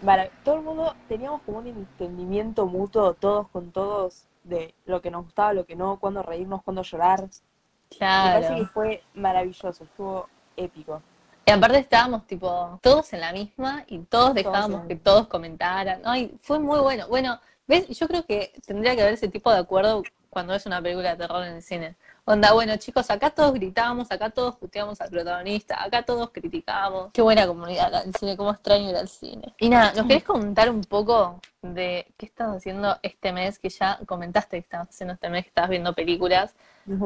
mara- 0.03 0.31
Todo 0.45 0.57
el 0.57 0.63
mundo 0.63 0.95
teníamos 1.09 1.43
como 1.43 1.59
un 1.59 1.67
entendimiento 1.67 2.67
mutuo, 2.67 3.15
todos 3.15 3.49
con 3.49 3.71
todos, 3.73 4.25
de 4.49 4.75
lo 4.87 5.01
que 5.01 5.11
nos 5.11 5.25
gustaba, 5.25 5.53
lo 5.53 5.65
que 5.67 5.77
no, 5.77 5.99
cuándo 5.99 6.23
reírnos, 6.23 6.63
cuándo 6.63 6.83
llorar. 6.83 7.21
Me 7.23 7.99
parece 7.99 8.49
que 8.49 8.55
Claro. 8.55 8.67
fue 8.67 9.03
maravilloso, 9.15 9.85
estuvo 9.85 10.29
épico. 10.57 11.03
Y 11.47 11.51
aparte 11.51 11.79
estábamos 11.79 12.27
tipo 12.27 12.79
todos 12.83 13.13
en 13.15 13.21
la 13.21 13.33
misma 13.33 13.85
y 13.87 14.01
todos 14.01 14.35
dejábamos 14.35 14.87
que 14.87 14.97
todos 14.97 15.29
comentaran. 15.29 16.03
Ay, 16.05 16.35
fue 16.43 16.59
muy 16.59 16.79
bueno. 16.81 17.09
Bueno, 17.09 17.41
¿ves? 17.67 17.89
Yo 17.89 18.07
creo 18.07 18.27
que 18.27 18.53
tendría 18.67 18.95
que 18.95 19.01
haber 19.03 19.15
ese 19.15 19.29
tipo 19.29 19.51
de 19.51 19.59
acuerdo 19.59 20.03
cuando 20.29 20.55
es 20.55 20.67
una 20.67 20.83
película 20.83 21.11
de 21.13 21.17
terror 21.17 21.43
en 21.47 21.55
el 21.55 21.63
cine. 21.63 21.97
Onda, 22.31 22.53
bueno, 22.53 22.77
chicos, 22.77 23.11
acá 23.11 23.31
todos 23.31 23.55
gritábamos, 23.55 24.13
acá 24.13 24.29
todos 24.29 24.55
puteamos 24.57 25.01
al 25.01 25.09
protagonista, 25.09 25.83
acá 25.83 26.03
todos 26.03 26.31
criticamos. 26.31 27.11
Qué 27.15 27.23
buena 27.23 27.47
comunidad 27.47 28.05
del 28.05 28.15
cine, 28.15 28.37
cómo 28.37 28.51
extraño 28.51 28.91
ir 28.91 28.97
al 28.97 29.09
cine. 29.09 29.55
Y 29.59 29.71
nada, 29.71 29.95
¿nos 29.95 30.07
querés 30.07 30.25
contar 30.25 30.69
un 30.69 30.83
poco 30.83 31.41
de 31.63 32.07
qué 32.19 32.27
estás 32.27 32.55
haciendo 32.55 32.99
este 33.01 33.33
mes? 33.33 33.59
Que 33.59 33.71
ya 33.71 33.99
comentaste 34.05 34.59
que 34.59 34.61
estabas 34.61 34.91
haciendo 34.91 35.15
este 35.15 35.31
mes, 35.31 35.45
que 35.45 35.49
estabas 35.49 35.71
viendo 35.71 35.95
películas, 35.95 36.55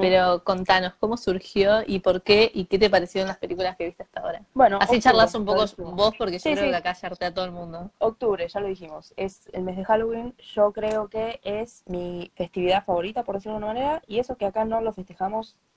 pero 0.00 0.42
contanos 0.44 0.94
cómo 0.98 1.16
surgió 1.16 1.82
y 1.86 2.00
por 2.00 2.22
qué 2.22 2.50
y 2.52 2.66
qué 2.66 2.78
te 2.78 2.90
parecieron 2.90 3.26
las 3.28 3.38
películas 3.38 3.76
que 3.76 3.86
viste 3.86 4.02
hasta 4.02 4.20
ahora. 4.20 4.42
Bueno, 4.54 4.76
Así 4.76 4.96
octubre, 4.96 5.00
charlas 5.02 5.34
un 5.36 5.44
poco 5.44 5.64
vos, 5.78 6.14
porque 6.16 6.34
yo 6.34 6.38
Sí, 6.40 6.52
creo 6.52 6.64
sí. 6.64 6.70
que 6.70 6.76
acá 6.76 6.92
ya 6.94 7.06
harté 7.08 7.24
a 7.26 7.34
todo 7.34 7.44
el 7.44 7.50
mundo. 7.52 7.90
Octubre, 7.98 8.46
ya 8.48 8.60
lo 8.60 8.68
dijimos, 8.68 9.12
es 9.16 9.48
el 9.52 9.62
mes 9.62 9.76
de 9.76 9.84
Halloween, 9.84 10.34
yo 10.54 10.72
creo 10.72 11.08
que 11.08 11.40
es 11.42 11.82
mi 11.86 12.30
festividad 12.36 12.84
favorita, 12.84 13.24
por 13.24 13.36
decirlo 13.36 13.58
de 13.58 13.64
una 13.64 13.66
manera, 13.74 14.02
y 14.06 14.18
eso 14.20 14.36
que 14.36 14.46
acá 14.46 14.64
no 14.64 14.80
lo 14.80 14.92
festejamos 14.92 15.11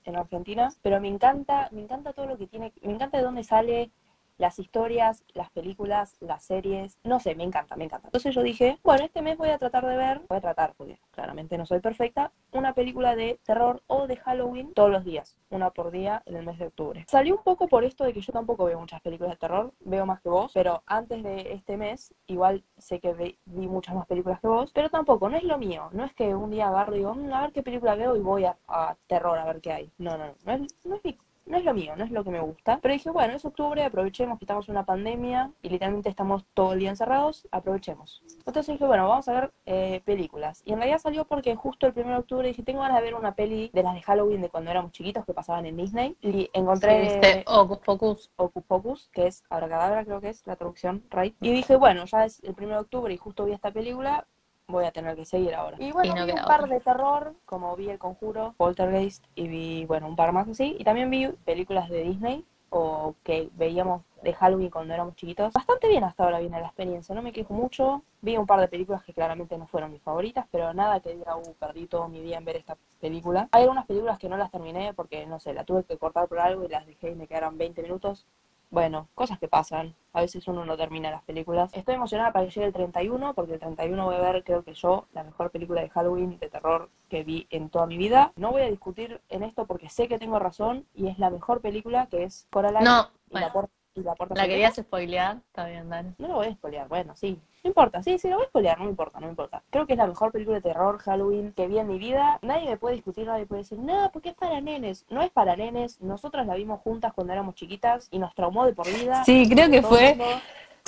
en 0.04 0.16
Argentina, 0.16 0.68
pero 0.82 1.00
me 1.00 1.08
encanta, 1.08 1.68
me 1.72 1.82
encanta 1.82 2.12
todo 2.12 2.26
lo 2.26 2.38
que 2.38 2.46
tiene, 2.46 2.72
me 2.82 2.92
encanta 2.92 3.18
de 3.18 3.24
dónde 3.24 3.44
sale 3.44 3.90
las 4.38 4.58
historias, 4.58 5.24
las 5.34 5.50
películas, 5.50 6.16
las 6.20 6.44
series, 6.44 6.98
no 7.04 7.20
sé, 7.20 7.34
me 7.34 7.44
encanta, 7.44 7.76
me 7.76 7.84
encanta. 7.84 8.08
Entonces 8.08 8.34
yo 8.34 8.42
dije, 8.42 8.78
bueno, 8.82 9.04
este 9.04 9.22
mes 9.22 9.36
voy 9.38 9.48
a 9.50 9.58
tratar 9.58 9.86
de 9.86 9.96
ver, 9.96 10.20
voy 10.28 10.38
a 10.38 10.40
tratar, 10.40 10.74
porque 10.76 10.98
claramente 11.10 11.56
no 11.58 11.66
soy 11.66 11.80
perfecta, 11.80 12.32
una 12.52 12.74
película 12.74 13.16
de 13.16 13.38
terror 13.44 13.82
o 13.86 14.06
de 14.06 14.16
Halloween 14.16 14.72
todos 14.74 14.90
los 14.90 15.04
días, 15.04 15.36
una 15.50 15.70
por 15.70 15.90
día 15.90 16.22
en 16.26 16.36
el 16.36 16.44
mes 16.44 16.58
de 16.58 16.66
octubre. 16.66 17.04
Salió 17.08 17.36
un 17.36 17.42
poco 17.42 17.68
por 17.68 17.84
esto 17.84 18.04
de 18.04 18.12
que 18.12 18.20
yo 18.20 18.32
tampoco 18.32 18.64
veo 18.64 18.78
muchas 18.80 19.00
películas 19.00 19.32
de 19.32 19.36
terror, 19.38 19.72
veo 19.80 20.06
más 20.06 20.20
que 20.20 20.28
vos, 20.28 20.52
pero 20.52 20.82
antes 20.86 21.22
de 21.22 21.52
este 21.52 21.76
mes, 21.76 22.14
igual 22.26 22.64
sé 22.78 23.00
que 23.00 23.12
vi 23.14 23.66
muchas 23.66 23.94
más 23.94 24.06
películas 24.06 24.40
que 24.40 24.48
vos, 24.48 24.70
pero 24.72 24.90
tampoco, 24.90 25.28
no 25.28 25.36
es 25.36 25.44
lo 25.44 25.58
mío, 25.58 25.88
no 25.92 26.04
es 26.04 26.14
que 26.14 26.34
un 26.34 26.50
día 26.50 26.68
agarro 26.68 26.94
y 26.94 26.98
digo, 26.98 27.14
"Mm, 27.14 27.32
a 27.32 27.42
ver 27.42 27.52
qué 27.52 27.62
película 27.62 27.94
veo 27.94 28.16
y 28.16 28.20
voy 28.20 28.44
a, 28.44 28.56
a 28.68 28.96
terror 29.06 29.38
a 29.38 29.44
ver 29.44 29.60
qué 29.60 29.72
hay. 29.72 29.92
No, 29.98 30.16
no, 30.18 30.26
no, 30.26 30.34
no 30.44 30.52
es, 30.64 30.84
no 30.86 30.96
es 30.96 31.04
mi 31.04 31.16
no 31.46 31.58
es 31.58 31.64
lo 31.64 31.74
mío, 31.74 31.94
no 31.96 32.04
es 32.04 32.10
lo 32.10 32.24
que 32.24 32.30
me 32.30 32.40
gusta. 32.40 32.78
Pero 32.82 32.92
dije, 32.92 33.10
bueno, 33.10 33.34
es 33.34 33.44
octubre, 33.44 33.84
aprovechemos 33.84 34.38
que 34.38 34.44
estamos 34.44 34.68
en 34.68 34.72
una 34.72 34.84
pandemia 34.84 35.50
y 35.62 35.68
literalmente 35.68 36.08
estamos 36.08 36.44
todo 36.54 36.72
el 36.72 36.80
día 36.80 36.90
encerrados, 36.90 37.46
aprovechemos. 37.50 38.22
Entonces 38.38 38.74
dije, 38.74 38.84
bueno, 38.84 39.08
vamos 39.08 39.28
a 39.28 39.32
ver 39.32 39.52
eh, 39.64 40.02
películas. 40.04 40.62
Y 40.64 40.72
en 40.72 40.78
realidad 40.78 40.98
salió 40.98 41.24
porque 41.24 41.54
justo 41.54 41.86
el 41.86 41.92
1 41.96 42.08
de 42.08 42.16
octubre 42.16 42.48
dije, 42.48 42.62
tengo 42.62 42.80
ganas 42.80 42.98
de 42.98 43.02
ver 43.02 43.14
una 43.14 43.34
peli 43.34 43.70
de 43.72 43.82
las 43.82 43.94
de 43.94 44.02
Halloween 44.02 44.42
de 44.42 44.48
cuando 44.48 44.70
éramos 44.70 44.92
chiquitos 44.92 45.24
que 45.24 45.34
pasaban 45.34 45.66
en 45.66 45.76
Disney. 45.76 46.16
Y 46.20 46.50
encontré 46.52 47.00
¿Viste? 47.00 47.44
Hocus 47.46 47.78
Pocus. 47.78 48.30
Hocus 48.36 48.64
Pocus, 48.64 49.08
que 49.12 49.26
es 49.28 49.44
Abracadabra, 49.48 50.04
creo 50.04 50.20
que 50.20 50.30
es 50.30 50.46
la 50.46 50.56
traducción, 50.56 51.04
right? 51.10 51.34
Y 51.40 51.52
dije, 51.52 51.76
bueno, 51.76 52.04
ya 52.06 52.24
es 52.24 52.42
el 52.42 52.54
1 52.58 52.68
de 52.68 52.78
octubre 52.78 53.14
y 53.14 53.16
justo 53.16 53.44
vi 53.44 53.52
esta 53.52 53.70
película, 53.70 54.26
voy 54.68 54.84
a 54.84 54.90
tener 54.92 55.16
que 55.16 55.24
seguir 55.24 55.54
ahora. 55.54 55.76
Y 55.80 55.92
bueno, 55.92 56.12
Y 56.12 56.18
no 56.18 56.26
vi 56.26 56.32
un 56.32 56.44
par 56.44 56.62
otra. 56.64 56.74
de 56.74 56.80
terror, 56.80 57.34
como 57.44 57.76
vi 57.76 57.90
El 57.90 57.98
Conjuro, 57.98 58.54
Poltergeist, 58.56 59.24
y 59.34 59.48
vi, 59.48 59.84
bueno, 59.86 60.08
un 60.08 60.16
par 60.16 60.32
más 60.32 60.48
así. 60.48 60.76
Y 60.78 60.84
también 60.84 61.10
vi 61.10 61.28
películas 61.44 61.88
de 61.88 62.02
Disney, 62.02 62.44
o 62.70 63.14
que 63.22 63.48
veíamos 63.54 64.02
de 64.22 64.34
Halloween 64.34 64.70
cuando 64.70 64.92
éramos 64.92 65.14
chiquitos. 65.14 65.52
Bastante 65.52 65.88
bien 65.88 66.02
hasta 66.02 66.24
ahora 66.24 66.40
viene 66.40 66.60
la 66.60 66.66
experiencia, 66.66 67.14
no 67.14 67.22
me 67.22 67.32
quejo 67.32 67.54
mucho. 67.54 68.02
Vi 68.22 68.36
un 68.36 68.46
par 68.46 68.60
de 68.60 68.66
películas 68.66 69.04
que 69.04 69.12
claramente 69.12 69.56
no 69.56 69.68
fueron 69.68 69.92
mis 69.92 70.02
favoritas, 70.02 70.46
pero 70.50 70.74
nada 70.74 70.98
que 70.98 71.14
diga, 71.14 71.36
uh, 71.36 71.54
perdí 71.54 71.86
todo 71.86 72.08
mi 72.08 72.20
día 72.20 72.38
en 72.38 72.44
ver 72.44 72.56
esta 72.56 72.76
película. 73.00 73.48
Hay 73.52 73.62
algunas 73.62 73.86
películas 73.86 74.18
que 74.18 74.28
no 74.28 74.36
las 74.36 74.50
terminé 74.50 74.92
porque, 74.94 75.26
no 75.26 75.38
sé, 75.38 75.54
la 75.54 75.62
tuve 75.64 75.84
que 75.84 75.96
cortar 75.96 76.26
por 76.26 76.40
algo 76.40 76.64
y 76.64 76.68
las 76.68 76.84
dejé 76.86 77.10
y 77.10 77.14
me 77.14 77.28
quedaron 77.28 77.56
20 77.56 77.82
minutos. 77.82 78.26
Bueno, 78.70 79.08
cosas 79.14 79.38
que 79.38 79.48
pasan. 79.48 79.94
A 80.12 80.20
veces 80.20 80.48
uno 80.48 80.64
no 80.64 80.76
termina 80.76 81.10
las 81.10 81.22
películas. 81.22 81.70
Estoy 81.74 81.94
emocionada 81.94 82.32
para 82.32 82.46
que 82.46 82.50
llegue 82.50 82.66
el 82.66 82.72
31, 82.72 83.34
porque 83.34 83.54
el 83.54 83.60
31 83.60 84.04
voy 84.04 84.14
a 84.14 84.20
ver, 84.20 84.44
creo 84.44 84.64
que 84.64 84.74
yo, 84.74 85.06
la 85.12 85.22
mejor 85.22 85.50
película 85.50 85.82
de 85.82 85.90
Halloween 85.90 86.38
de 86.38 86.48
terror 86.48 86.88
que 87.08 87.22
vi 87.22 87.46
en 87.50 87.68
toda 87.68 87.86
mi 87.86 87.98
vida. 87.98 88.32
No 88.36 88.50
voy 88.50 88.62
a 88.62 88.70
discutir 88.70 89.20
en 89.28 89.42
esto 89.42 89.66
porque 89.66 89.88
sé 89.88 90.08
que 90.08 90.18
tengo 90.18 90.38
razón 90.38 90.86
y 90.94 91.08
es 91.08 91.18
la 91.18 91.30
mejor 91.30 91.60
película 91.60 92.06
que 92.06 92.24
es 92.24 92.46
Coraline 92.50 92.84
No, 92.84 93.10
y, 93.28 93.32
bueno, 93.32 93.46
la 93.46 93.52
y 93.96 94.02
la 94.02 94.14
puerta 94.14 94.34
la 94.34 94.42
secreta. 94.42 94.54
querías 94.54 94.74
spoilear, 94.76 95.36
está 95.36 95.66
bien, 95.66 95.88
dale. 95.88 96.12
No 96.18 96.28
lo 96.28 96.34
voy 96.34 96.46
a 96.48 96.52
spoilear, 96.52 96.88
bueno, 96.88 97.16
sí. 97.16 97.40
No 97.64 97.68
importa, 97.68 98.02
sí, 98.02 98.18
sí, 98.18 98.28
lo 98.28 98.36
voy 98.36 98.44
a 98.44 98.48
spoilear, 98.48 98.78
no 98.78 98.84
me 98.84 98.90
importa, 98.90 99.18
no 99.18 99.26
me 99.26 99.32
importa. 99.32 99.62
Creo 99.70 99.86
que 99.86 99.94
es 99.94 99.98
la 99.98 100.06
mejor 100.06 100.30
película 100.32 100.56
de 100.56 100.62
terror 100.62 100.98
Halloween 100.98 101.52
que 101.52 101.66
vi 101.66 101.78
en 101.78 101.88
mi 101.88 101.98
vida. 101.98 102.38
Nadie 102.42 102.70
me 102.70 102.76
puede 102.76 102.94
discutir, 102.94 103.26
nadie 103.26 103.46
puede 103.46 103.62
decir, 103.62 103.78
no, 103.78 104.10
porque 104.12 104.28
es 104.28 104.34
para 104.34 104.60
nenes. 104.60 105.04
No 105.10 105.22
es 105.22 105.30
para 105.30 105.56
nenes, 105.56 106.00
nosotras 106.00 106.46
la 106.46 106.54
vimos 106.54 106.80
juntas 106.80 107.12
cuando 107.12 107.32
éramos 107.32 107.54
chiquitas 107.54 108.08
y 108.10 108.18
nos 108.18 108.34
traumó 108.34 108.66
de 108.66 108.72
por 108.72 108.86
vida. 108.86 109.24
Sí, 109.24 109.48
creo 109.48 109.68
que 109.70 109.82
fue, 109.82 110.16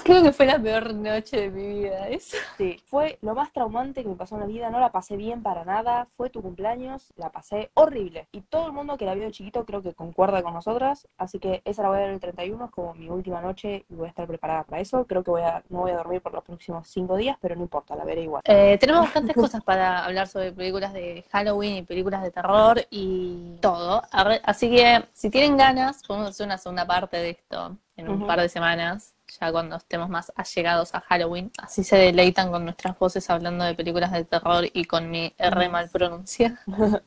Creo 0.09 0.23
que 0.23 0.33
fue 0.33 0.47
la 0.47 0.59
peor 0.59 0.94
noche 0.94 1.38
de 1.38 1.51
mi 1.51 1.81
vida. 1.81 2.09
Eso. 2.09 2.38
Sí, 2.57 2.81
fue 2.87 3.18
lo 3.21 3.35
más 3.35 3.53
traumante 3.53 4.03
que 4.03 4.09
me 4.09 4.14
pasó 4.14 4.37
en 4.37 4.40
la 4.40 4.47
vida, 4.47 4.71
no 4.71 4.81
la 4.81 4.90
pasé 4.90 5.18
bien 5.18 5.42
para 5.42 5.66
nada, 5.66 6.07
fue 6.16 6.31
tu 6.31 6.40
cumpleaños, 6.40 7.12
la 7.16 7.29
pasé 7.29 7.71
horrible. 7.75 8.27
Y 8.33 8.40
todo 8.40 8.68
el 8.68 8.73
mundo 8.73 8.97
que 8.97 9.05
la 9.05 9.14
vio 9.14 9.25
de 9.25 9.33
chiquito 9.33 9.66
creo 9.66 9.83
que 9.83 9.92
concuerda 9.92 10.42
con 10.42 10.55
nosotras, 10.55 11.07
así 11.18 11.38
que 11.38 11.61
esa 11.66 11.83
la 11.83 11.88
voy 11.90 11.99
a 11.99 12.01
ver 12.01 12.11
el 12.11 12.21
31, 12.21 12.64
es 12.64 12.71
como 12.71 12.94
mi 12.94 13.11
última 13.11 13.42
noche 13.42 13.85
y 13.87 13.94
voy 13.97 14.07
a 14.07 14.09
estar 14.09 14.27
preparada 14.27 14.62
para 14.62 14.81
eso. 14.81 15.05
Creo 15.07 15.23
que 15.23 15.31
voy 15.31 15.42
a, 15.42 15.62
no 15.68 15.81
voy 15.81 15.90
a 15.90 15.97
dormir 15.97 16.23
por 16.23 16.33
los 16.33 16.42
próximos 16.42 16.88
cinco 16.88 17.14
días, 17.16 17.37
pero 17.38 17.55
no 17.55 17.61
importa, 17.61 17.94
la 17.94 18.07
veré 18.07 18.23
igual. 18.23 18.40
Eh, 18.47 18.79
tenemos 18.81 19.03
bastantes 19.03 19.37
cosas 19.37 19.62
para 19.62 20.07
hablar 20.07 20.27
sobre 20.27 20.53
películas 20.53 20.94
de 20.94 21.23
Halloween 21.31 21.77
y 21.77 21.83
películas 21.83 22.23
de 22.23 22.31
terror 22.31 22.81
y 22.88 23.59
todo. 23.61 24.01
Así 24.11 24.71
que 24.71 25.05
si 25.12 25.29
tienen 25.29 25.59
ganas, 25.59 26.03
podemos 26.07 26.31
hacer 26.31 26.47
una 26.47 26.57
segunda 26.57 26.87
parte 26.87 27.18
de 27.18 27.31
esto 27.31 27.77
en 27.99 28.09
un 28.09 28.27
par 28.27 28.40
de 28.40 28.49
semanas, 28.49 29.12
ya 29.40 29.51
cuando 29.53 29.77
estemos 29.77 30.09
más 30.09 30.33
allegados 30.37 30.94
a 30.94 31.01
Halloween. 31.01 31.51
Así 31.59 31.85
se 31.85 31.96
deleitan 31.96 32.51
con 32.51 32.64
nuestras 32.64 32.98
voces 32.98 33.29
hablando 33.31 33.64
de 33.64 33.74
películas 33.74 34.12
de 34.12 34.24
terror 34.24 34.64
y 34.72 34.85
con 34.85 35.11
mi 35.11 35.35
R 35.38 35.68
mal 35.68 35.88
pronunciada. 35.90 36.61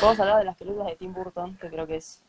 Podemos 0.00 0.20
hablar 0.20 0.38
de 0.38 0.44
las 0.44 0.56
películas 0.56 0.86
de 0.88 0.96
Tim 0.96 1.12
Burton, 1.12 1.56
que 1.56 1.68
creo 1.68 1.86
que 1.86 1.96
es 1.96 2.22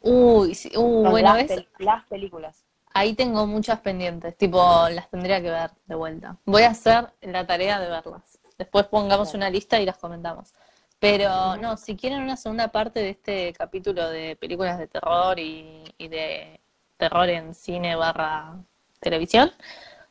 Uy, 0.00 0.54
sí, 0.54 0.70
uh, 0.76 1.08
bueno, 1.10 1.28
las, 1.34 1.46
¿ves? 1.48 1.50
pel- 1.60 1.68
las 1.78 2.04
películas. 2.06 2.64
Ahí 2.94 3.14
tengo 3.14 3.46
muchas 3.46 3.80
pendientes, 3.80 4.36
tipo, 4.36 4.58
las 4.90 5.08
tendría 5.08 5.40
que 5.40 5.50
ver 5.50 5.70
de 5.86 5.94
vuelta. 5.94 6.36
Voy 6.44 6.62
a 6.64 6.70
hacer 6.70 7.12
la 7.22 7.46
tarea 7.46 7.78
de 7.80 7.88
verlas. 7.88 8.38
Después 8.58 8.86
pongamos 8.86 9.28
Claro. 9.30 9.38
una 9.38 9.50
lista 9.50 9.80
y 9.80 9.86
las 9.86 9.96
comentamos. 9.96 10.52
Pero 10.98 11.56
no, 11.56 11.76
si 11.76 11.96
quieren 11.96 12.20
una 12.22 12.36
segunda 12.36 12.68
parte 12.68 13.00
de 13.00 13.10
este 13.10 13.52
capítulo 13.54 14.08
de 14.10 14.36
películas 14.36 14.78
de 14.78 14.88
terror 14.88 15.38
y, 15.38 15.82
y 15.98 16.08
de 16.08 16.60
terror 16.96 17.28
en 17.28 17.54
cine 17.54 17.96
barra 17.96 18.56
televisión, 19.02 19.52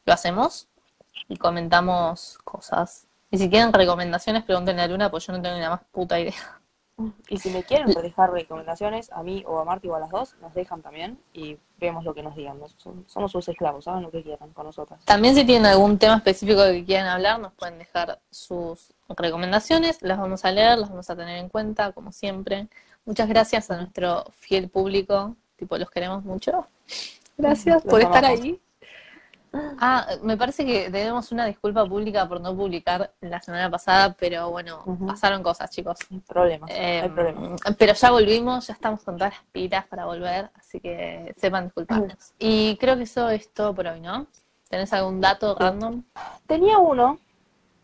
lo 0.06 0.13
hacemos 0.13 0.67
y 1.27 1.38
comentamos 1.38 2.38
cosas. 2.43 3.08
Y 3.32 3.38
si 3.38 3.49
quieren 3.49 3.73
recomendaciones, 3.73 4.43
pregúntenle 4.43 4.84
a 4.84 4.88
Luna, 4.88 5.10
pues 5.10 5.25
yo 5.25 5.34
no 5.34 5.41
tengo 5.41 5.56
ni 5.56 5.62
la 5.62 5.69
más 5.71 5.82
puta 5.91 6.19
idea. 6.19 6.62
Y 7.30 7.38
si 7.38 7.49
me 7.49 7.63
quieren 7.63 7.88
dejar 7.88 8.32
recomendaciones 8.32 9.12
a 9.12 9.23
mí 9.23 9.43
o 9.47 9.58
a 9.60 9.65
Marty 9.65 9.88
o 9.88 9.95
a 9.95 9.99
las 9.99 10.10
dos, 10.12 10.36
nos 10.41 10.54
dejan 10.54 10.82
también 10.82 11.17
y 11.34 11.58
vemos 11.80 12.04
lo 12.04 12.13
que 12.13 12.21
nos 12.21 12.36
digan. 12.36 12.60
Somos 13.08 13.32
sus 13.32 13.47
esclavos, 13.47 13.86
saben 13.86 14.04
lo 14.04 14.12
que 14.12 14.21
quieran 14.21 14.51
con 14.51 14.65
nosotras. 14.65 15.04
También 15.06 15.34
si 15.34 15.43
tienen 15.43 15.65
algún 15.65 15.97
tema 15.97 16.17
específico 16.17 16.62
que 16.63 16.86
quieran 16.86 17.08
hablar, 17.08 17.39
nos 17.39 17.54
pueden 17.54 17.80
dejar 17.80 18.19
sus 18.30 18.93
recomendaciones, 19.10 20.01
las 20.01 20.19
vamos 20.19 20.45
a 20.45 20.51
leer, 20.51 20.77
las 20.77 20.89
vamos 20.89 21.10
a 21.10 21.15
tener 21.15 21.38
en 21.38 21.49
cuenta, 21.49 21.91
como 21.91 22.12
siempre. 22.12 22.67
Muchas 23.06 23.27
gracias 23.27 23.71
a 23.71 23.77
nuestro 23.77 24.25
fiel 24.38 24.69
público, 24.69 25.36
tipo, 25.56 25.77
los 25.77 25.89
queremos 25.89 26.23
mucho. 26.23 26.67
Gracias 27.38 27.84
Los 27.84 27.91
por 27.91 28.01
estar 28.01 28.25
ahí. 28.25 28.62
Ah, 29.53 30.07
me 30.23 30.37
parece 30.37 30.65
que 30.65 30.89
debemos 30.89 31.31
una 31.33 31.45
disculpa 31.45 31.85
pública 31.85 32.27
por 32.27 32.39
no 32.39 32.55
publicar 32.55 33.11
la 33.19 33.41
semana 33.41 33.69
pasada, 33.69 34.15
pero 34.17 34.49
bueno, 34.49 34.83
pasaron 35.05 35.43
cosas, 35.43 35.69
chicos. 35.71 35.97
Problemas, 36.27 36.69
Eh, 36.71 37.01
hay 37.03 37.09
problema. 37.09 37.55
pero 37.77 37.93
ya 37.93 38.11
volvimos, 38.11 38.67
ya 38.67 38.73
estamos 38.73 39.03
con 39.03 39.17
todas 39.17 39.33
las 39.33 39.43
pilas 39.51 39.85
para 39.87 40.05
volver, 40.05 40.49
así 40.55 40.79
que 40.79 41.33
sepan 41.37 41.65
disculparnos. 41.65 42.33
Y 42.39 42.77
creo 42.77 42.95
que 42.95 43.03
eso 43.03 43.29
es 43.29 43.53
todo 43.53 43.73
por 43.75 43.87
hoy, 43.87 43.99
¿no? 43.99 44.25
¿Tenés 44.69 44.93
algún 44.93 45.19
dato 45.19 45.53
random? 45.59 46.03
Tenía 46.47 46.77
uno, 46.77 47.19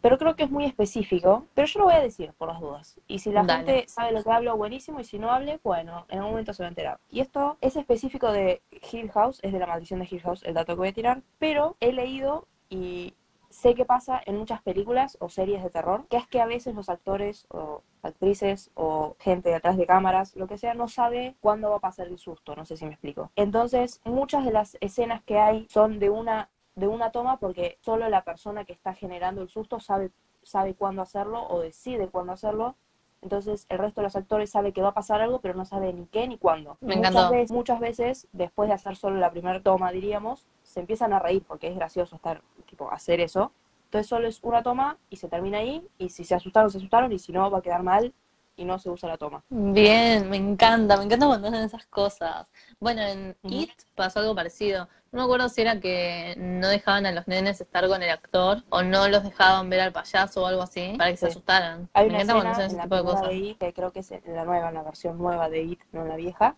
pero 0.02 0.18
creo 0.18 0.36
que 0.36 0.44
es 0.44 0.52
muy 0.52 0.66
específico, 0.66 1.46
pero 1.54 1.68
yo 1.68 1.80
lo 1.80 1.86
voy 1.86 1.96
a 1.96 2.02
decir 2.02 2.34
por 2.38 2.50
las 2.50 2.60
dudas. 2.60 3.00
Y 3.08 3.20
si 3.20 3.32
la 3.32 3.44
Dale. 3.44 3.66
gente 3.66 3.90
sabe 3.90 4.12
lo 4.12 4.24
que 4.24 4.32
hablo, 4.32 4.56
buenísimo, 4.58 5.00
y 5.00 5.04
si 5.04 5.20
no 5.20 5.32
hable, 5.32 5.60
bueno, 5.64 6.06
en 6.10 6.20
algún 6.20 6.32
momento 6.32 6.54
se 6.54 6.64
va 6.64 6.68
a 6.68 6.70
enterar. 6.70 7.00
Y 7.10 7.22
esto 7.22 7.58
es 7.62 7.76
específico 7.76 8.32
de 8.32 8.62
Hill 8.92 9.12
House, 9.12 9.40
es 9.44 9.54
de 9.54 9.60
la 9.60 9.68
maldición 9.68 10.00
de 10.00 10.08
Hill 10.10 10.22
House, 10.22 10.44
el 10.44 10.54
dato 10.54 10.74
que 10.74 10.80
voy 10.80 10.90
a 10.90 10.94
tirar, 10.94 11.22
pero 11.40 11.76
he 11.80 11.94
leído 11.94 12.48
y 12.70 13.14
sé 13.50 13.76
que 13.76 13.86
pasa 13.86 14.22
en 14.26 14.38
muchas 14.38 14.62
películas 14.62 15.18
o 15.20 15.30
series 15.30 15.64
de 15.64 15.70
terror, 15.70 16.06
que 16.10 16.18
es 16.18 16.28
que 16.28 16.42
a 16.42 16.46
veces 16.46 16.76
los 16.76 16.90
actores 16.90 17.48
o 17.50 17.82
actrices 18.02 18.72
o 18.76 19.16
gente 19.20 19.50
detrás 19.50 19.78
de 19.78 19.86
cámaras, 19.86 20.36
lo 20.36 20.48
que 20.48 20.58
sea, 20.58 20.74
no 20.74 20.88
sabe 20.88 21.36
cuándo 21.40 21.70
va 21.72 21.78
a 21.78 21.82
pasar 21.82 22.08
el 22.08 22.20
susto, 22.20 22.56
no 22.56 22.66
sé 22.66 22.78
si 22.78 22.86
me 22.86 22.92
explico. 22.92 23.32
Entonces, 23.36 24.02
muchas 24.04 24.46
de 24.46 24.52
las 24.52 24.78
escenas 24.80 25.24
que 25.24 25.40
hay 25.40 25.66
son 25.70 26.00
de 26.00 26.10
una 26.10 26.50
de 26.78 26.88
una 26.88 27.12
toma 27.12 27.38
porque 27.38 27.78
solo 27.82 28.08
la 28.08 28.24
persona 28.24 28.64
que 28.64 28.72
está 28.72 28.94
generando 28.94 29.42
el 29.42 29.50
susto 29.50 29.80
sabe 29.80 30.12
sabe 30.44 30.76
cuándo 30.76 31.02
hacerlo 31.02 31.46
o 31.50 31.60
decide 31.60 32.08
cuándo 32.08 32.32
hacerlo. 32.32 32.76
Entonces 33.22 33.66
el 33.70 33.80
resto 33.80 34.02
de 34.02 34.06
los 34.06 34.16
actores 34.16 34.52
sabe 34.52 34.72
que 34.72 34.82
va 34.82 34.90
a 34.90 34.94
pasar 34.94 35.22
algo, 35.22 35.40
pero 35.40 35.56
no 35.56 35.66
sabe 35.66 35.92
ni 35.92 36.06
qué 36.06 36.28
ni 36.28 36.38
cuándo. 36.38 36.78
Me 36.80 36.96
muchas 36.96 37.32
veces, 37.32 37.52
muchas 37.52 37.80
veces, 37.80 38.28
después 38.32 38.70
de 38.70 38.76
hacer 38.76 38.96
solo 38.96 39.18
la 39.18 39.32
primera 39.32 39.62
toma, 39.62 39.92
diríamos, 39.92 40.48
se 40.64 40.80
empiezan 40.80 41.14
a 41.14 41.20
reír 41.20 41.44
porque 41.46 41.68
es 41.68 41.76
gracioso 41.76 42.16
estar, 42.16 42.42
tipo, 42.68 42.90
hacer 42.92 43.20
eso. 43.20 43.52
Entonces 43.86 44.08
solo 44.08 44.28
es 44.28 44.40
una 44.44 44.62
toma 44.64 44.98
y 45.10 45.18
se 45.18 45.28
termina 45.28 45.58
ahí, 45.58 45.86
y 45.98 46.10
si 46.10 46.24
se 46.24 46.36
asustaron, 46.36 46.70
se 46.70 46.78
asustaron, 46.78 47.12
y 47.12 47.20
si 47.20 47.32
no, 47.32 47.50
va 47.50 47.60
a 47.60 47.62
quedar 47.62 47.84
mal 47.84 48.14
y 48.58 48.66
no 48.66 48.80
se 48.80 48.90
usa 48.90 49.08
la 49.08 49.18
toma. 49.18 49.44
Bien, 49.50 50.30
me 50.30 50.36
encanta, 50.36 50.98
me 50.98 51.04
encanta 51.06 51.28
cuando 51.28 51.48
hacen 51.48 51.64
esas 51.64 51.86
cosas. 51.86 52.52
Bueno, 52.80 53.02
en 53.02 53.38
Ujú. 53.44 53.56
It 53.56 53.72
pasó 53.96 54.20
algo 54.20 54.36
parecido. 54.36 54.90
No 55.12 55.20
me 55.20 55.24
acuerdo 55.24 55.48
si 55.48 55.62
era 55.62 55.80
que 55.80 56.36
no 56.38 56.68
dejaban 56.68 57.06
a 57.06 57.12
los 57.12 57.28
nenes 57.28 57.62
estar 57.62 57.88
con 57.88 58.04
el 58.04 58.10
actor 58.10 58.64
o 58.70 58.82
no 58.82 59.08
los 59.08 59.24
dejaban 59.24 59.70
ver 59.70 59.80
al 59.80 59.94
payaso 59.94 60.44
o 60.44 60.48
algo 60.48 60.64
así 60.64 60.96
para 60.98 61.12
que 61.12 61.18
se 61.18 61.28
asustaran. 61.28 61.88
Hay 61.94 62.08
me 62.10 62.16
una 62.16 62.24
encanta 62.24 62.34
cuando 62.34 62.52
hacen 62.52 62.72
ese 62.72 62.82
tipo 62.82 62.96
de 62.96 63.04
cosas. 63.04 63.30
de 63.30 63.36
It, 63.36 63.58
que 63.60 63.74
creo 63.74 63.92
que 63.94 64.00
es 64.00 64.12
la 64.26 64.44
nueva, 64.44 64.72
la 64.72 64.84
versión 64.84 65.18
nueva 65.18 65.50
de 65.50 65.62
It, 65.64 65.80
no 65.94 66.02
en 66.02 66.10
la 66.10 66.16
vieja, 66.18 66.58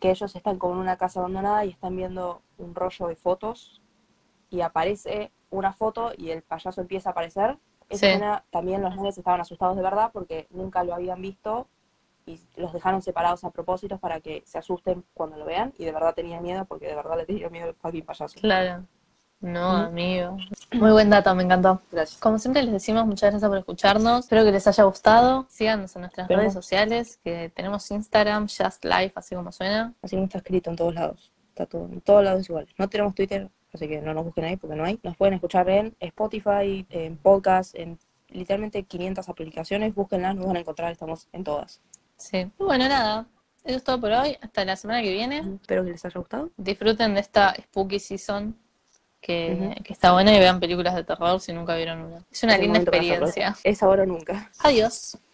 que 0.00 0.10
ellos 0.10 0.34
están 0.36 0.58
como 0.58 0.74
en 0.74 0.80
una 0.80 0.96
casa 0.98 1.20
abandonada 1.20 1.64
y 1.64 1.70
están 1.70 1.96
viendo 1.96 2.42
un 2.58 2.74
rollo 2.74 3.06
de 3.06 3.16
fotos 3.16 3.80
y 4.50 4.60
aparece 4.60 5.32
una 5.50 5.72
foto 5.72 6.12
y 6.16 6.30
el 6.30 6.42
payaso 6.42 6.80
empieza 6.80 7.10
a 7.10 7.12
aparecer. 7.12 7.56
Esa 7.88 7.98
Sí. 8.00 8.06
escena 8.06 8.44
también 8.50 8.82
los 8.82 8.96
nenes 8.96 9.16
estaban 9.16 9.40
asustados 9.40 9.76
de 9.76 9.82
verdad 9.82 10.10
porque 10.12 10.46
nunca 10.50 10.82
lo 10.84 10.94
habían 10.94 11.20
visto 11.22 11.68
y 12.26 12.40
los 12.56 12.72
dejaron 12.72 13.02
separados 13.02 13.44
a 13.44 13.50
propósito 13.50 13.98
para 13.98 14.20
que 14.20 14.42
se 14.44 14.58
asusten 14.58 15.04
cuando 15.14 15.36
lo 15.36 15.44
vean 15.44 15.72
y 15.78 15.84
de 15.84 15.92
verdad 15.92 16.14
tenían 16.14 16.42
miedo 16.42 16.64
porque 16.64 16.86
de 16.86 16.96
verdad 16.96 17.16
le 17.16 17.26
tenían 17.26 17.52
miedo 17.52 17.68
al 17.68 17.74
fucking 17.74 18.04
payaso. 18.04 18.40
Claro. 18.40 18.84
No, 19.38 19.70
amigo. 19.70 20.38
Muy 20.72 20.90
buen 20.90 21.10
dato, 21.10 21.34
me 21.34 21.42
encantó. 21.42 21.80
Gracias. 21.92 22.18
Como 22.20 22.38
siempre 22.38 22.62
les 22.62 22.72
decimos, 22.72 23.06
muchas 23.06 23.30
gracias 23.30 23.48
por 23.48 23.58
escucharnos. 23.58 24.20
Espero 24.20 24.44
que 24.44 24.50
les 24.50 24.66
haya 24.66 24.84
gustado. 24.84 25.46
Síganos 25.50 25.94
en 25.94 26.02
nuestras 26.02 26.26
redes 26.26 26.54
sociales, 26.54 27.20
que 27.22 27.52
tenemos 27.54 27.88
Instagram, 27.90 28.48
Just 28.48 28.84
Life, 28.84 29.12
así 29.14 29.34
como 29.34 29.52
suena. 29.52 29.92
Así 30.02 30.16
como 30.16 30.24
está 30.24 30.38
escrito 30.38 30.70
en 30.70 30.76
todos 30.76 30.94
lados. 30.94 31.32
Está 31.50 31.66
todo, 31.66 31.84
en 31.84 32.00
todos 32.00 32.24
lados 32.24 32.48
igual. 32.48 32.66
No 32.78 32.88
tenemos 32.88 33.14
Twitter, 33.14 33.50
así 33.76 33.88
que 33.88 34.00
no 34.00 34.12
nos 34.14 34.24
busquen 34.24 34.44
ahí 34.44 34.56
porque 34.56 34.76
no 34.76 34.84
hay. 34.84 34.98
Nos 35.02 35.16
pueden 35.16 35.34
escuchar 35.34 35.68
en 35.70 35.96
Spotify, 36.00 36.86
en 36.90 37.16
podcast, 37.16 37.74
en 37.74 37.98
literalmente 38.28 38.82
500 38.82 39.28
aplicaciones. 39.28 39.94
Búsquenlas, 39.94 40.34
nos 40.34 40.46
van 40.46 40.56
a 40.56 40.60
encontrar, 40.60 40.92
estamos 40.92 41.28
en 41.32 41.44
todas. 41.44 41.80
Sí. 42.16 42.38
Y 42.38 42.62
bueno, 42.62 42.88
nada. 42.88 43.26
Eso 43.64 43.78
es 43.78 43.84
todo 43.84 44.00
por 44.00 44.12
hoy. 44.12 44.36
Hasta 44.40 44.64
la 44.64 44.76
semana 44.76 45.02
que 45.02 45.12
viene. 45.12 45.38
Espero 45.60 45.84
que 45.84 45.90
les 45.90 46.04
haya 46.04 46.18
gustado. 46.18 46.50
Disfruten 46.56 47.14
de 47.14 47.20
esta 47.20 47.54
spooky 47.54 47.98
season 47.98 48.56
que, 49.20 49.74
está 49.88 50.12
buena 50.12 50.34
y 50.34 50.38
vean 50.38 50.60
películas 50.60 50.94
de 50.94 51.02
terror 51.02 51.40
si 51.40 51.52
nunca 51.52 51.74
vieron 51.74 52.00
una. 52.04 52.24
Es 52.30 52.42
una 52.44 52.54
Es 52.54 52.60
linda 52.60 52.78
experiencia. 52.78 53.56
Es 53.64 53.82
ahora 53.82 54.04
o 54.04 54.06
nunca. 54.06 54.50
Adiós. 54.60 55.18